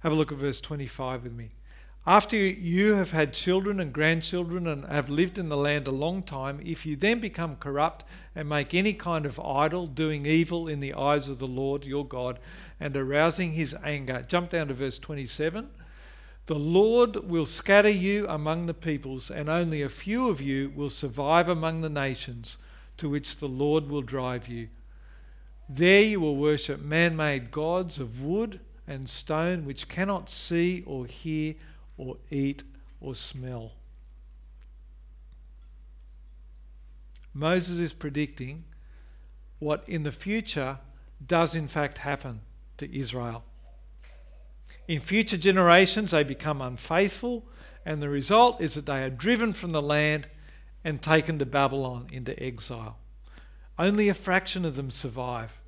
Have 0.00 0.12
a 0.12 0.14
look 0.14 0.30
at 0.30 0.38
verse 0.38 0.60
25 0.60 1.24
with 1.24 1.32
me. 1.32 1.50
After 2.06 2.36
you 2.36 2.94
have 2.94 3.10
had 3.10 3.34
children 3.34 3.80
and 3.80 3.92
grandchildren 3.92 4.68
and 4.68 4.84
have 4.84 5.10
lived 5.10 5.38
in 5.38 5.48
the 5.48 5.56
land 5.56 5.88
a 5.88 5.90
long 5.90 6.22
time, 6.22 6.60
if 6.64 6.86
you 6.86 6.94
then 6.94 7.18
become 7.18 7.56
corrupt 7.56 8.04
and 8.36 8.48
make 8.48 8.72
any 8.72 8.92
kind 8.92 9.26
of 9.26 9.40
idol, 9.40 9.88
doing 9.88 10.24
evil 10.24 10.68
in 10.68 10.78
the 10.78 10.94
eyes 10.94 11.28
of 11.28 11.40
the 11.40 11.48
Lord 11.48 11.84
your 11.84 12.06
God 12.06 12.38
and 12.78 12.96
arousing 12.96 13.52
his 13.52 13.74
anger, 13.82 14.24
jump 14.24 14.50
down 14.50 14.68
to 14.68 14.74
verse 14.74 15.00
27. 15.00 15.68
The 16.46 16.54
Lord 16.54 17.28
will 17.28 17.46
scatter 17.46 17.90
you 17.90 18.28
among 18.28 18.66
the 18.66 18.74
peoples, 18.74 19.28
and 19.28 19.48
only 19.48 19.82
a 19.82 19.88
few 19.88 20.28
of 20.28 20.40
you 20.40 20.70
will 20.76 20.90
survive 20.90 21.48
among 21.48 21.80
the 21.80 21.90
nations 21.90 22.58
to 22.98 23.08
which 23.08 23.36
the 23.36 23.48
Lord 23.48 23.88
will 23.88 24.02
drive 24.02 24.48
you. 24.48 24.68
There 25.68 26.02
you 26.02 26.20
will 26.20 26.36
worship 26.36 26.80
man 26.80 27.16
made 27.16 27.50
gods 27.50 27.98
of 27.98 28.22
wood 28.22 28.60
and 28.86 29.08
stone 29.08 29.64
which 29.64 29.88
cannot 29.88 30.30
see 30.30 30.84
or 30.86 31.06
hear 31.06 31.54
or 31.98 32.16
eat 32.30 32.62
or 33.00 33.14
smell. 33.14 33.72
Moses 37.34 37.78
is 37.78 37.92
predicting 37.92 38.64
what 39.58 39.86
in 39.88 40.04
the 40.04 40.12
future 40.12 40.78
does 41.26 41.54
in 41.54 41.68
fact 41.68 41.98
happen 41.98 42.40
to 42.78 42.98
Israel. 42.98 43.44
In 44.88 45.00
future 45.00 45.36
generations, 45.36 46.12
they 46.12 46.22
become 46.22 46.62
unfaithful, 46.62 47.44
and 47.84 48.00
the 48.00 48.08
result 48.08 48.60
is 48.60 48.74
that 48.74 48.86
they 48.86 49.02
are 49.02 49.10
driven 49.10 49.52
from 49.52 49.72
the 49.72 49.82
land 49.82 50.28
and 50.86 51.02
taken 51.02 51.36
to 51.36 51.44
Babylon 51.44 52.06
into 52.12 52.40
exile. 52.40 52.96
Only 53.76 54.08
a 54.08 54.14
fraction 54.14 54.64
of 54.64 54.76
them 54.76 54.88
survive. 54.92 55.58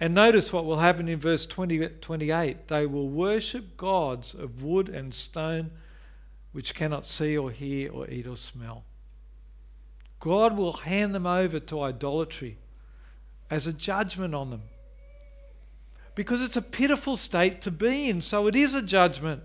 And 0.00 0.14
notice 0.14 0.50
what 0.50 0.64
will 0.64 0.78
happen 0.78 1.08
in 1.08 1.20
verse 1.20 1.44
20, 1.44 1.86
28. 2.00 2.68
They 2.68 2.86
will 2.86 3.10
worship 3.10 3.76
gods 3.76 4.32
of 4.32 4.62
wood 4.62 4.88
and 4.88 5.12
stone 5.12 5.72
which 6.52 6.74
cannot 6.74 7.06
see 7.06 7.36
or 7.36 7.50
hear 7.50 7.92
or 7.92 8.08
eat 8.08 8.26
or 8.26 8.38
smell. 8.38 8.84
God 10.20 10.56
will 10.56 10.72
hand 10.72 11.14
them 11.14 11.26
over 11.26 11.60
to 11.60 11.82
idolatry 11.82 12.56
as 13.50 13.66
a 13.66 13.74
judgment 13.74 14.34
on 14.34 14.48
them. 14.48 14.62
Because 16.14 16.40
it's 16.40 16.56
a 16.56 16.62
pitiful 16.62 17.18
state 17.18 17.60
to 17.60 17.70
be 17.70 18.08
in, 18.08 18.22
so 18.22 18.46
it 18.46 18.56
is 18.56 18.74
a 18.74 18.80
judgment. 18.80 19.42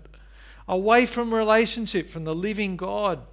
Away 0.66 1.04
from 1.04 1.34
relationship, 1.34 2.08
from 2.08 2.24
the 2.24 2.34
living 2.34 2.78
God 2.78 3.26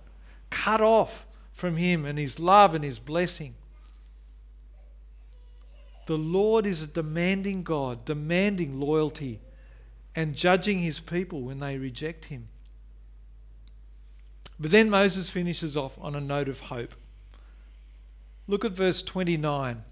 cut 0.51 0.81
off 0.81 1.25
from 1.53 1.77
Him 1.77 2.05
and 2.05 2.19
His 2.19 2.39
love 2.39 2.75
and 2.75 2.83
His 2.83 2.99
blessing. 2.99 3.55
The 6.05 6.17
Lord 6.17 6.67
is 6.67 6.83
a 6.83 6.87
demanding 6.87 7.63
God, 7.63 8.05
demanding 8.05 8.79
loyalty 8.79 9.39
and 10.15 10.35
judging 10.35 10.79
His 10.79 10.99
people 10.99 11.41
when 11.41 11.59
they 11.59 11.77
reject 11.77 12.25
Him. 12.25 12.47
But 14.59 14.69
then 14.69 14.91
Moses 14.91 15.31
finishes 15.31 15.75
off 15.75 15.97
on 15.99 16.13
a 16.13 16.21
note 16.21 16.47
of 16.47 16.59
hope. 16.59 16.93
Look 18.47 18.63
at 18.63 18.73
verse 18.73 19.01
29. 19.01 19.83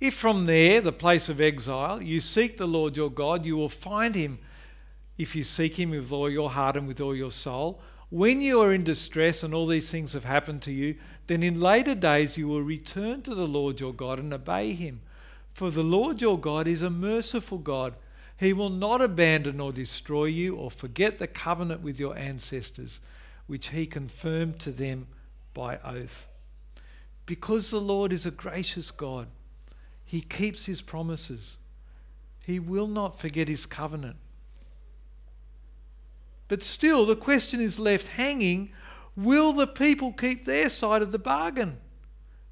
If 0.00 0.14
from 0.14 0.46
there, 0.46 0.80
the 0.80 0.92
place 0.92 1.28
of 1.28 1.40
exile, 1.40 2.02
you 2.02 2.20
seek 2.20 2.56
the 2.56 2.66
Lord 2.66 2.96
your 2.96 3.10
God, 3.10 3.46
you 3.46 3.56
will 3.56 3.68
find 3.68 4.14
him 4.14 4.38
if 5.18 5.36
you 5.36 5.42
seek 5.42 5.78
him 5.78 5.90
with 5.90 6.12
all 6.12 6.30
your 6.30 6.50
heart 6.50 6.76
and 6.76 6.88
with 6.88 7.00
all 7.00 7.14
your 7.14 7.30
soul. 7.30 7.80
When 8.10 8.40
you 8.40 8.60
are 8.60 8.72
in 8.72 8.84
distress 8.84 9.42
and 9.42 9.54
all 9.54 9.66
these 9.66 9.90
things 9.90 10.12
have 10.12 10.24
happened 10.24 10.62
to 10.62 10.72
you, 10.72 10.96
then 11.28 11.42
in 11.42 11.60
later 11.60 11.94
days 11.94 12.36
you 12.36 12.48
will 12.48 12.62
return 12.62 13.22
to 13.22 13.34
the 13.34 13.46
Lord 13.46 13.80
your 13.80 13.94
God 13.94 14.18
and 14.18 14.34
obey 14.34 14.72
him. 14.72 15.00
For 15.52 15.70
the 15.70 15.82
Lord 15.82 16.20
your 16.20 16.38
God 16.38 16.66
is 16.66 16.82
a 16.82 16.90
merciful 16.90 17.58
God. 17.58 17.94
He 18.38 18.52
will 18.52 18.70
not 18.70 19.00
abandon 19.00 19.60
or 19.60 19.72
destroy 19.72 20.24
you 20.24 20.56
or 20.56 20.70
forget 20.70 21.18
the 21.18 21.26
covenant 21.26 21.80
with 21.80 22.00
your 22.00 22.16
ancestors, 22.16 23.00
which 23.46 23.68
he 23.68 23.86
confirmed 23.86 24.58
to 24.60 24.72
them 24.72 25.06
by 25.54 25.78
oath. 25.84 26.26
Because 27.24 27.70
the 27.70 27.80
Lord 27.80 28.12
is 28.12 28.26
a 28.26 28.30
gracious 28.30 28.90
God, 28.90 29.28
he 30.04 30.20
keeps 30.20 30.66
his 30.66 30.82
promises. 30.82 31.56
He 32.44 32.58
will 32.58 32.88
not 32.88 33.18
forget 33.18 33.48
his 33.48 33.64
covenant. 33.64 34.16
But 36.52 36.62
still, 36.62 37.06
the 37.06 37.16
question 37.16 37.62
is 37.62 37.78
left 37.78 38.08
hanging 38.08 38.72
will 39.16 39.54
the 39.54 39.66
people 39.66 40.12
keep 40.12 40.44
their 40.44 40.68
side 40.68 41.00
of 41.00 41.10
the 41.10 41.18
bargain? 41.18 41.78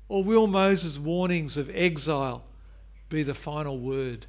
Or 0.08 0.24
will 0.24 0.46
Moses' 0.46 0.98
warnings 0.98 1.58
of 1.58 1.70
exile 1.74 2.42
be 3.10 3.22
the 3.22 3.34
final 3.34 3.78
word? 3.78 4.24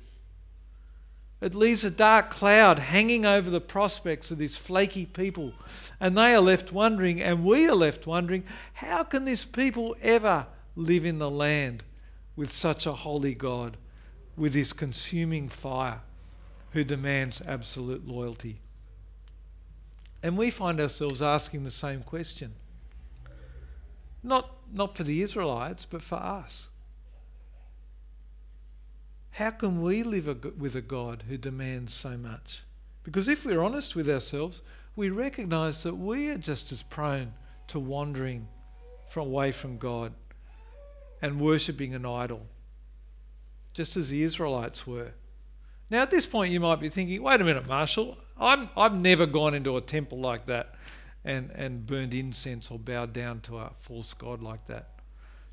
It 1.39 1.55
leaves 1.55 1.85
a 1.85 1.89
dark 1.89 2.31
cloud 2.31 2.79
hanging 2.79 3.25
over 3.25 3.49
the 3.49 3.61
prospects 3.61 4.29
of 4.29 4.39
this 4.39 4.57
flaky 4.57 5.05
people. 5.05 5.53
And 6.01 6.17
they 6.17 6.35
are 6.35 6.41
left 6.41 6.73
wondering, 6.73 7.21
and 7.21 7.45
we 7.45 7.69
are 7.69 7.73
left 7.73 8.05
wondering, 8.05 8.43
how 8.73 9.05
can 9.05 9.23
this 9.23 9.45
people 9.45 9.95
ever 10.01 10.47
live 10.75 11.05
in 11.05 11.17
the 11.17 11.31
land 11.31 11.81
with 12.35 12.51
such 12.51 12.85
a 12.85 12.91
holy 12.91 13.35
God, 13.35 13.77
with 14.35 14.51
this 14.51 14.73
consuming 14.73 15.47
fire 15.47 16.01
who 16.71 16.83
demands 16.83 17.41
absolute 17.47 18.05
loyalty? 18.05 18.59
And 20.23 20.37
we 20.37 20.49
find 20.51 20.79
ourselves 20.79 21.21
asking 21.21 21.63
the 21.63 21.71
same 21.71 22.03
question. 22.03 22.53
Not, 24.23 24.51
not 24.71 24.95
for 24.95 25.03
the 25.03 25.21
Israelites, 25.21 25.85
but 25.85 26.01
for 26.01 26.15
us. 26.15 26.69
How 29.31 29.49
can 29.49 29.81
we 29.81 30.03
live 30.03 30.27
a, 30.27 30.35
with 30.57 30.75
a 30.75 30.81
God 30.81 31.23
who 31.27 31.37
demands 31.37 31.93
so 31.93 32.17
much? 32.17 32.61
Because 33.03 33.27
if 33.27 33.45
we're 33.45 33.63
honest 33.63 33.95
with 33.95 34.09
ourselves, 34.09 34.61
we 34.95 35.09
recognize 35.09 35.83
that 35.83 35.95
we 35.95 36.29
are 36.29 36.37
just 36.37 36.71
as 36.71 36.83
prone 36.83 37.33
to 37.67 37.79
wandering 37.79 38.47
from 39.09 39.27
away 39.27 39.51
from 39.51 39.77
God 39.77 40.13
and 41.21 41.39
worshipping 41.39 41.95
an 41.95 42.05
idol, 42.05 42.45
just 43.73 43.95
as 43.95 44.09
the 44.09 44.23
Israelites 44.23 44.85
were. 44.85 45.13
Now, 45.91 46.03
at 46.03 46.09
this 46.09 46.25
point, 46.25 46.53
you 46.53 46.61
might 46.61 46.79
be 46.79 46.87
thinking, 46.87 47.21
wait 47.21 47.41
a 47.41 47.43
minute, 47.43 47.67
Marshall, 47.67 48.17
I'm, 48.39 48.69
I've 48.77 48.95
never 48.95 49.25
gone 49.25 49.53
into 49.53 49.75
a 49.75 49.81
temple 49.81 50.21
like 50.21 50.45
that 50.45 50.73
and, 51.25 51.51
and 51.51 51.85
burned 51.85 52.13
incense 52.13 52.71
or 52.71 52.79
bowed 52.79 53.11
down 53.11 53.41
to 53.41 53.57
a 53.57 53.71
false 53.81 54.13
god 54.13 54.41
like 54.41 54.65
that. 54.67 54.87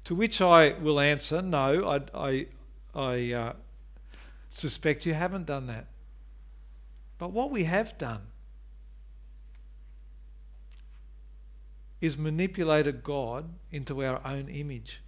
To 0.05 0.14
which 0.14 0.40
I 0.40 0.74
will 0.81 1.01
answer, 1.01 1.42
no, 1.42 1.88
I, 1.88 2.01
I, 2.14 2.46
I 2.94 3.33
uh, 3.33 3.53
suspect 4.48 5.05
you 5.05 5.12
haven't 5.12 5.46
done 5.46 5.66
that. 5.66 5.87
But 7.18 7.33
what 7.33 7.51
we 7.51 7.64
have 7.64 7.98
done 7.98 8.22
is 12.01 12.16
manipulated 12.16 13.03
God 13.03 13.48
into 13.72 14.05
our 14.05 14.24
own 14.24 14.48
image. 14.48 15.01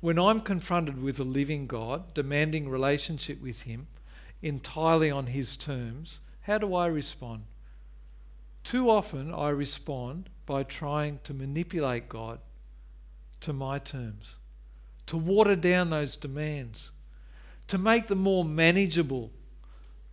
When 0.00 0.18
I'm 0.18 0.40
confronted 0.40 1.02
with 1.02 1.18
a 1.18 1.24
living 1.24 1.66
God, 1.66 2.14
demanding 2.14 2.68
relationship 2.68 3.42
with 3.42 3.62
Him 3.62 3.88
entirely 4.42 5.10
on 5.10 5.26
His 5.26 5.56
terms, 5.56 6.20
how 6.42 6.58
do 6.58 6.74
I 6.74 6.86
respond? 6.86 7.44
Too 8.62 8.88
often 8.88 9.34
I 9.34 9.48
respond 9.48 10.28
by 10.46 10.62
trying 10.62 11.18
to 11.24 11.34
manipulate 11.34 12.08
God 12.08 12.38
to 13.40 13.52
my 13.52 13.78
terms, 13.78 14.36
to 15.06 15.16
water 15.16 15.56
down 15.56 15.90
those 15.90 16.16
demands, 16.16 16.92
to 17.66 17.76
make 17.76 18.06
them 18.06 18.18
more 18.18 18.44
manageable. 18.44 19.30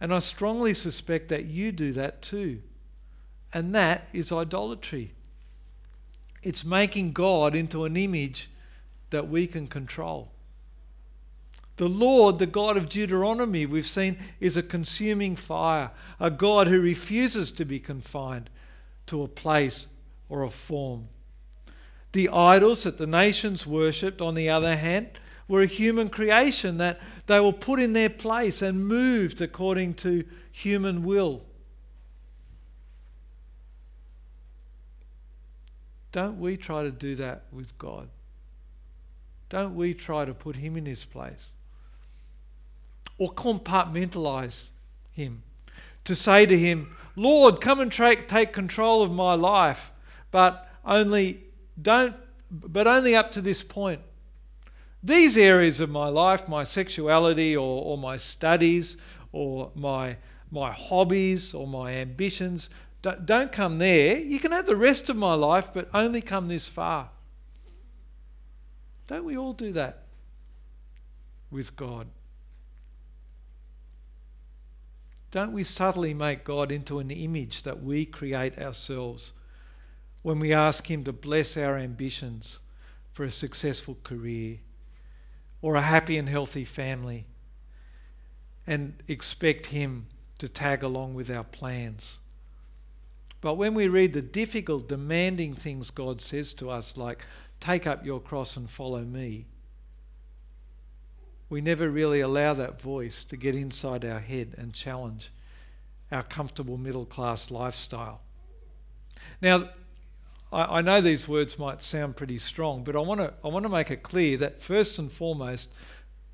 And 0.02 0.14
I 0.14 0.20
strongly 0.20 0.74
suspect 0.74 1.30
that 1.30 1.46
you 1.46 1.72
do 1.72 1.94
that 1.94 2.22
too. 2.22 2.62
And 3.54 3.74
that 3.76 4.10
is 4.14 4.32
idolatry. 4.32 5.14
It's 6.44 6.66
making 6.66 7.14
God 7.14 7.56
into 7.56 7.86
an 7.86 7.96
image 7.96 8.50
that 9.10 9.30
we 9.30 9.48
can 9.48 9.68
control. 9.68 10.32
The 11.78 11.90
Lord, 11.90 12.40
the 12.40 12.46
God 12.46 12.78
of 12.78 12.88
Deuteronomy, 12.88 13.66
we've 13.66 13.86
seen, 13.86 14.18
is 14.40 14.56
a 14.56 14.64
consuming 14.64 15.36
fire, 15.36 15.92
a 16.20 16.32
God 16.32 16.68
who 16.68 16.80
refuses 16.80 17.52
to 17.54 17.66
be 17.66 17.80
confined 17.80 18.50
to 19.08 19.24
a 19.24 19.28
place 19.28 19.88
or 20.30 20.44
a 20.44 20.50
form. 20.50 21.10
The 22.14 22.30
idols 22.30 22.84
that 22.84 22.98
the 22.98 23.08
nations 23.08 23.68
worshipped, 23.68 24.22
on 24.22 24.36
the 24.36 24.50
other 24.50 24.78
hand, 24.78 25.10
were 25.50 25.62
a 25.62 25.68
human 25.68 26.10
creation 26.10 26.78
that 26.78 27.00
they 27.28 27.40
were 27.40 27.52
put 27.52 27.80
in 27.80 27.94
their 27.94 28.10
place 28.10 28.62
and 28.62 28.88
moved 28.88 29.42
according 29.42 29.96
to 29.96 30.24
human 30.52 31.04
will. 31.04 31.44
Don't 36.14 36.40
we 36.40 36.56
try 36.56 36.84
to 36.84 36.92
do 36.92 37.16
that 37.16 37.44
with 37.52 37.78
God? 37.78 38.08
Don't 39.50 39.76
we 39.76 39.94
try 39.94 40.26
to 40.26 40.34
put 40.34 40.58
him 40.58 40.76
in 40.76 40.86
his 40.86 41.06
place? 41.06 41.52
Or 43.18 43.32
compartmentalize 43.32 44.70
him. 45.12 45.44
To 46.06 46.16
say 46.16 46.46
to 46.46 46.58
him, 46.58 46.96
Lord, 47.16 47.62
come 47.62 47.80
and 47.80 47.92
tra- 47.92 48.26
take 48.26 48.54
control 48.54 49.02
of 49.02 49.12
my 49.12 49.34
life, 49.34 49.92
but 50.32 50.70
only 50.86 51.44
don't 51.82 52.16
but 52.52 52.88
only 52.88 53.16
up 53.16 53.32
to 53.34 53.42
this 53.42 53.64
point. 53.64 54.02
These 55.02 55.38
areas 55.38 55.80
of 55.80 55.90
my 55.90 56.08
life, 56.08 56.48
my 56.48 56.64
sexuality 56.64 57.56
or, 57.56 57.84
or 57.84 57.98
my 57.98 58.18
studies 58.18 58.98
or 59.32 59.72
my 59.76 60.18
my 60.52 60.72
hobbies 60.72 61.54
or 61.54 61.68
my 61.68 61.94
ambitions, 61.94 62.70
don't, 63.02 63.26
don't 63.26 63.52
come 63.52 63.78
there. 63.78 64.18
You 64.18 64.40
can 64.40 64.52
have 64.52 64.66
the 64.66 64.76
rest 64.76 65.10
of 65.10 65.16
my 65.16 65.34
life, 65.34 65.70
but 65.74 65.90
only 65.94 66.22
come 66.22 66.48
this 66.48 66.68
far. 66.68 67.10
Don't 69.08 69.26
we 69.26 69.38
all 69.38 69.54
do 69.54 69.72
that 69.74 70.04
with 71.52 71.76
God? 71.76 72.08
Don't 75.32 75.52
we 75.52 75.64
subtly 75.64 76.14
make 76.14 76.44
God 76.44 76.72
into 76.72 77.00
an 77.00 77.12
image 77.12 77.64
that 77.64 77.84
we 77.84 78.06
create 78.06 78.58
ourselves 78.58 79.34
when 80.22 80.40
we 80.40 80.54
ask 80.54 80.90
Him 80.90 81.04
to 81.04 81.12
bless 81.12 81.58
our 81.58 81.78
ambitions 81.78 82.60
for 83.12 83.26
a 83.26 83.32
successful 83.32 83.98
career 84.04 84.60
or 85.62 85.76
a 85.76 85.82
happy 85.82 86.18
and 86.18 86.30
healthy 86.30 86.64
family 86.64 87.26
and 88.66 88.96
expect 89.08 89.68
Him 89.68 90.08
to 90.38 90.48
tag 90.48 90.84
along 90.84 91.14
with 91.14 91.30
our 91.30 91.44
plans? 91.44 92.20
But 93.42 93.56
when 93.56 93.74
we 93.76 93.88
read 93.88 94.14
the 94.14 94.22
difficult, 94.22 94.88
demanding 94.88 95.54
things 95.54 95.92
God 95.92 96.22
says 96.22 96.54
to 96.56 96.70
us, 96.70 96.98
like, 96.98 97.26
take 97.66 97.88
up 97.88 98.06
your 98.06 98.20
cross 98.20 98.58
and 98.58 98.70
follow 98.70 99.02
me, 99.02 99.46
we 101.50 101.62
never 101.62 101.90
really 101.90 102.20
allow 102.20 102.54
that 102.54 102.82
voice 102.82 103.24
to 103.24 103.38
get 103.38 103.56
inside 103.56 104.06
our 104.06 104.20
head 104.20 104.54
and 104.58 104.74
challenge 104.74 105.32
our 106.12 106.24
comfortable 106.24 106.78
middle 106.78 107.06
class 107.06 107.50
lifestyle. 107.50 108.22
Now, 109.42 109.70
I, 110.52 110.78
I 110.78 110.82
know 110.82 111.02
these 111.02 111.28
words 111.28 111.58
might 111.58 111.82
sound 111.82 112.16
pretty 112.16 112.38
strong, 112.38 112.84
but 112.84 112.96
I 112.96 113.00
want 113.00 113.22
to 113.22 113.34
I 113.44 113.48
want 113.48 113.64
to 113.64 113.70
make 113.70 113.90
it 113.90 114.04
clear 114.04 114.38
that 114.38 114.62
first 114.62 115.00
and 115.00 115.12
foremost, 115.12 115.70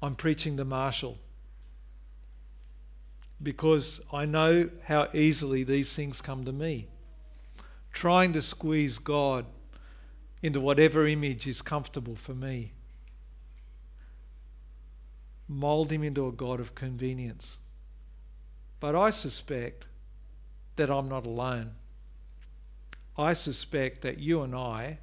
I'm 0.02 0.16
preaching 0.16 0.58
to 0.58 0.66
Marshall 0.66 1.18
because 3.42 4.02
I 4.12 4.26
know 4.26 4.70
how 4.84 5.08
easily 5.14 5.64
these 5.64 5.96
things 5.96 6.22
come 6.22 6.46
to 6.46 6.52
me. 6.52 6.88
Trying 7.92 8.34
to 8.34 8.42
squeeze 8.42 9.00
God 9.00 9.46
into 10.42 10.60
whatever 10.60 11.06
image 11.06 11.48
is 11.48 11.62
comfortable 11.62 12.16
for 12.16 12.34
me. 12.34 12.72
Mold 15.48 15.92
him 15.92 16.04
into 16.04 16.28
a 16.28 16.32
God 16.32 16.60
of 16.60 16.74
convenience. 16.76 17.58
But 18.80 18.96
I 18.96 19.10
suspect 19.12 19.86
that 20.76 20.90
I'm 20.90 21.08
not 21.08 21.26
alone. 21.26 21.72
I 23.18 23.34
suspect 23.34 24.02
that 24.02 24.18
you 24.18 24.42
and 24.42 24.56
I 24.56 24.98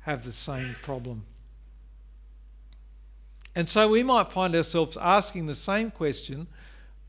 have 0.00 0.24
the 0.24 0.32
same 0.32 0.76
problem. 0.82 1.24
And 3.54 3.68
so 3.68 3.88
we 3.88 4.02
might 4.02 4.30
find 4.30 4.54
ourselves 4.54 4.96
asking 5.00 5.46
the 5.46 5.54
same 5.54 5.90
question 5.90 6.46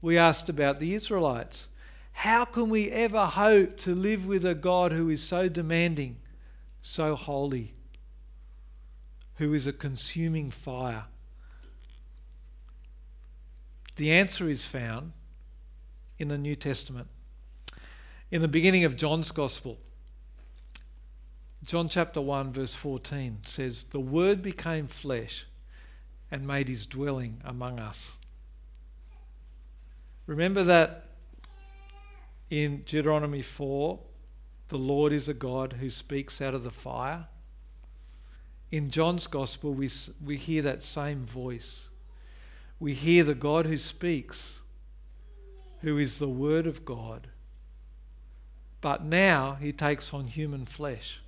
we 0.02 0.18
asked 0.18 0.50
about 0.50 0.80
the 0.80 0.96
Israelites. 0.96 1.68
How 2.14 2.46
can 2.46 2.70
we 2.70 2.90
ever 2.90 3.26
hope 3.26 3.78
to 3.78 3.94
live 3.94 4.26
with 4.26 4.44
a 4.46 4.56
God 4.56 4.92
who 4.92 5.10
is 5.10 5.22
so 5.22 5.48
demanding, 5.48 6.18
so 6.82 7.16
holy, 7.16 7.74
who 9.36 9.54
is 9.54 9.68
a 9.68 9.74
consuming 9.74 10.52
fire? 10.52 11.06
The 13.96 14.12
answer 14.12 14.50
is 14.50 14.66
found 14.66 15.14
in 16.18 16.28
the 16.28 16.38
New 16.38 16.56
Testament. 16.56 17.08
In 18.32 18.42
the 18.42 18.48
beginning 18.48 18.84
of 18.84 18.96
John's 18.96 19.32
Gospel, 19.32 19.78
John 21.66 21.90
chapter 21.90 22.20
1, 22.22 22.54
verse 22.54 22.74
14 22.74 23.40
says, 23.46 23.84
The 23.84 24.00
Word 24.00 24.42
became 24.42 24.88
flesh 24.88 25.46
and 26.32 26.48
made 26.48 26.68
his 26.68 26.86
dwelling 26.86 27.42
among 27.44 27.80
us. 27.80 28.18
Remember 30.26 30.64
that 30.64 31.10
in 32.50 32.84
Deuteronomy 32.86 33.42
4, 33.42 34.00
the 34.72 34.78
Lord 34.78 35.12
is 35.12 35.28
a 35.28 35.34
God 35.34 35.74
who 35.82 35.90
speaks 35.90 36.42
out 36.42 36.54
of 36.54 36.64
the 36.64 36.72
fire? 36.72 37.28
In 38.72 38.90
John's 38.90 39.28
Gospel, 39.28 39.74
we, 39.74 39.90
we 40.24 40.38
hear 40.38 40.62
that 40.62 40.82
same 40.82 41.26
voice. 41.26 41.90
We 42.80 42.94
hear 42.94 43.26
the 43.26 43.36
God 43.36 43.66
who 43.66 43.76
speaks, 43.76 44.60
who 45.82 45.98
is 45.98 46.20
the 46.20 46.30
Word 46.30 46.66
of 46.66 46.86
God. 46.86 47.28
But 48.80 49.04
now 49.04 49.58
he 49.60 49.74
takes 49.74 50.14
on 50.14 50.28
human 50.28 50.66
flesh. 50.66 51.20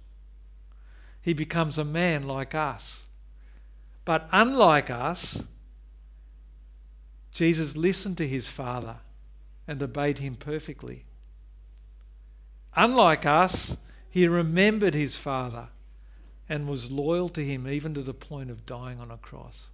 He 1.21 1.33
becomes 1.33 1.77
a 1.77 1.83
man 1.83 2.25
like 2.25 2.55
us. 2.55 3.01
But 4.05 4.29
unlike 4.31 4.89
us, 4.89 5.43
Jesus 7.33 7.75
listened 7.75 8.17
to 8.19 8.27
his 8.27 8.47
Father 8.47 8.99
and 9.67 9.83
obeyed 9.83 10.19
him 10.19 10.37
perfectly. 10.37 11.03
Unlike 12.75 13.25
us, 13.25 13.77
he 14.09 14.27
remembered 14.27 14.93
his 14.93 15.15
Father 15.15 15.69
and 16.49 16.67
was 16.67 16.91
loyal 16.91 17.29
to 17.29 17.43
him 17.43 17.67
even 17.67 17.93
to 17.93 18.01
the 18.01 18.13
point 18.13 18.49
of 18.49 18.65
dying 18.65 18.99
on 18.99 19.11
a 19.11 19.17
cross. 19.17 19.69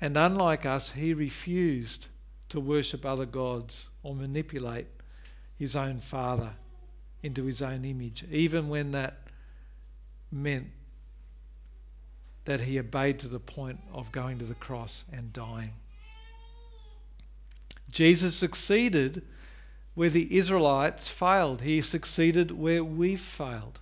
And 0.00 0.16
unlike 0.16 0.64
us, 0.64 0.90
he 0.90 1.12
refused 1.12 2.08
to 2.50 2.60
worship 2.60 3.04
other 3.04 3.26
gods 3.26 3.90
or 4.02 4.14
manipulate 4.14 4.86
his 5.58 5.74
own 5.74 5.98
Father 6.00 6.52
into 7.22 7.44
his 7.44 7.60
own 7.60 7.84
image, 7.84 8.24
even 8.30 8.68
when 8.68 8.92
that 8.92 9.18
meant 10.30 10.68
that 12.44 12.60
he 12.60 12.78
obeyed 12.78 13.18
to 13.18 13.28
the 13.28 13.40
point 13.40 13.80
of 13.92 14.12
going 14.12 14.38
to 14.38 14.44
the 14.44 14.54
cross 14.54 15.04
and 15.12 15.32
dying. 15.32 15.72
Jesus 17.90 18.34
succeeded 18.34 19.22
where 19.98 20.08
the 20.08 20.36
Israelites 20.36 21.08
failed. 21.08 21.62
He 21.62 21.82
succeeded 21.82 22.52
where 22.52 22.84
we've 22.84 23.20
failed 23.20 23.80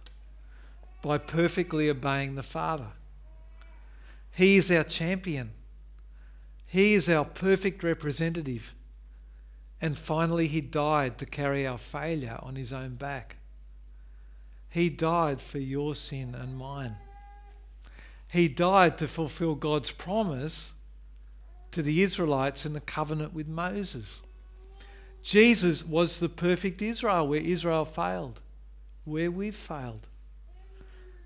by 1.03 1.19
perfectly 1.19 1.91
obeying 1.91 2.37
the 2.37 2.43
Father. 2.43 2.93
He 4.33 4.57
is 4.57 4.71
our 4.71 4.83
champion. 4.83 5.51
He 6.67 6.95
is 6.95 7.11
our 7.11 7.27
perfect 7.27 7.83
representative. 7.83 8.73
And 9.79 9.99
finally, 9.99 10.47
He 10.47 10.63
died 10.63 11.19
to 11.19 11.27
carry 11.27 11.67
our 11.67 11.77
failure 11.77 12.39
on 12.41 12.57
His 12.57 12.73
own 12.73 12.95
back. 12.95 13.37
He 14.71 14.89
died 14.89 15.43
for 15.43 15.59
your 15.59 15.95
sin 15.95 16.35
and 16.35 16.57
mine. 16.57 16.97
He 18.27 18.49
died 18.49 18.97
to 18.97 19.07
fulfill 19.07 19.55
God's 19.55 19.91
promise 19.91 20.73
to 21.73 21.83
the 21.83 22.03
Israelites 22.03 22.65
in 22.65 22.73
the 22.73 22.81
covenant 22.81 23.35
with 23.35 23.49
Moses. 23.49 24.23
Jesus 25.27 25.85
was 25.85 26.21
the 26.21 26.29
perfect 26.29 26.81
Israel 26.81 27.27
where 27.27 27.41
Israel 27.41 27.85
failed, 27.85 28.39
where 29.05 29.29
we've 29.29 29.57
failed. 29.57 30.07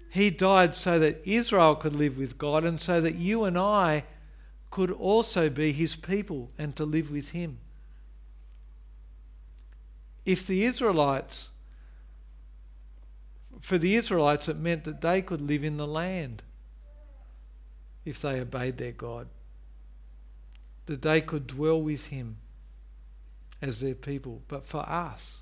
He 0.08 0.30
died 0.30 0.74
so 0.74 0.98
that 0.98 1.20
Israel 1.26 1.76
could 1.76 1.94
live 1.94 2.16
with 2.16 2.38
God 2.38 2.64
and 2.64 2.80
so 2.80 3.02
that 3.02 3.16
you 3.16 3.44
and 3.44 3.58
I 3.58 4.04
could 4.70 4.90
also 4.90 5.50
be 5.50 5.72
his 5.72 5.96
people 5.96 6.50
and 6.56 6.74
to 6.76 6.86
live 6.86 7.10
with 7.10 7.32
him. 7.32 7.58
If 10.24 10.46
the 10.46 10.64
Israelites, 10.64 11.50
for 13.60 13.76
the 13.76 13.96
Israelites, 13.96 14.48
it 14.48 14.56
meant 14.56 14.84
that 14.84 15.02
they 15.02 15.20
could 15.20 15.42
live 15.42 15.62
in 15.62 15.76
the 15.76 15.86
land 15.86 16.42
if 18.06 18.22
they 18.22 18.40
obeyed 18.40 18.78
their 18.78 18.92
God, 18.92 19.28
that 20.86 21.02
they 21.02 21.20
could 21.20 21.46
dwell 21.46 21.82
with 21.82 22.06
him 22.06 22.38
as 23.62 23.81
their 23.81 23.94
people. 23.94 24.42
But 24.49 24.66
for 24.66 24.88
us, 24.88 25.40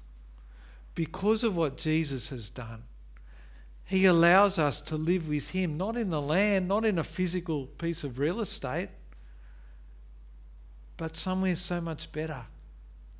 because 0.94 1.44
of 1.44 1.56
what 1.56 1.76
Jesus 1.76 2.28
has 2.28 2.48
done, 2.48 2.82
he 3.88 4.04
allows 4.04 4.58
us 4.58 4.82
to 4.82 4.96
live 4.96 5.28
with 5.28 5.48
Him, 5.48 5.78
not 5.78 5.96
in 5.96 6.10
the 6.10 6.20
land, 6.20 6.68
not 6.68 6.84
in 6.84 6.98
a 6.98 7.04
physical 7.04 7.64
piece 7.64 8.04
of 8.04 8.18
real 8.18 8.40
estate, 8.40 8.90
but 10.98 11.16
somewhere 11.16 11.56
so 11.56 11.80
much 11.80 12.12
better 12.12 12.44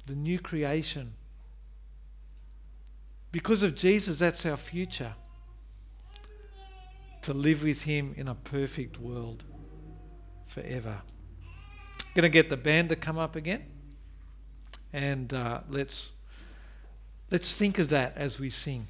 the 0.05 0.15
new 0.15 0.39
creation. 0.39 1.15
Because 3.33 3.63
of 3.63 3.75
Jesus, 3.75 4.19
that's 4.19 4.45
our 4.45 4.59
future. 4.59 5.15
To 7.23 7.33
live 7.33 7.63
with 7.63 7.85
Him 7.85 8.13
in 8.19 8.29
a 8.29 8.35
perfect 8.35 9.01
world 9.01 9.45
forever. 10.47 10.99
Going 12.15 12.25
to 12.25 12.29
get 12.29 12.51
the 12.51 12.59
band 12.59 12.91
to 12.91 12.97
come 12.97 13.17
up 13.17 13.37
again, 13.37 13.65
and 14.93 15.33
uh, 15.33 15.61
let's 15.69 16.13
let's 17.31 17.55
think 17.55 17.79
of 17.79 17.89
that 17.89 18.15
as 18.17 18.41
we 18.41 18.51
sing. 18.51 18.89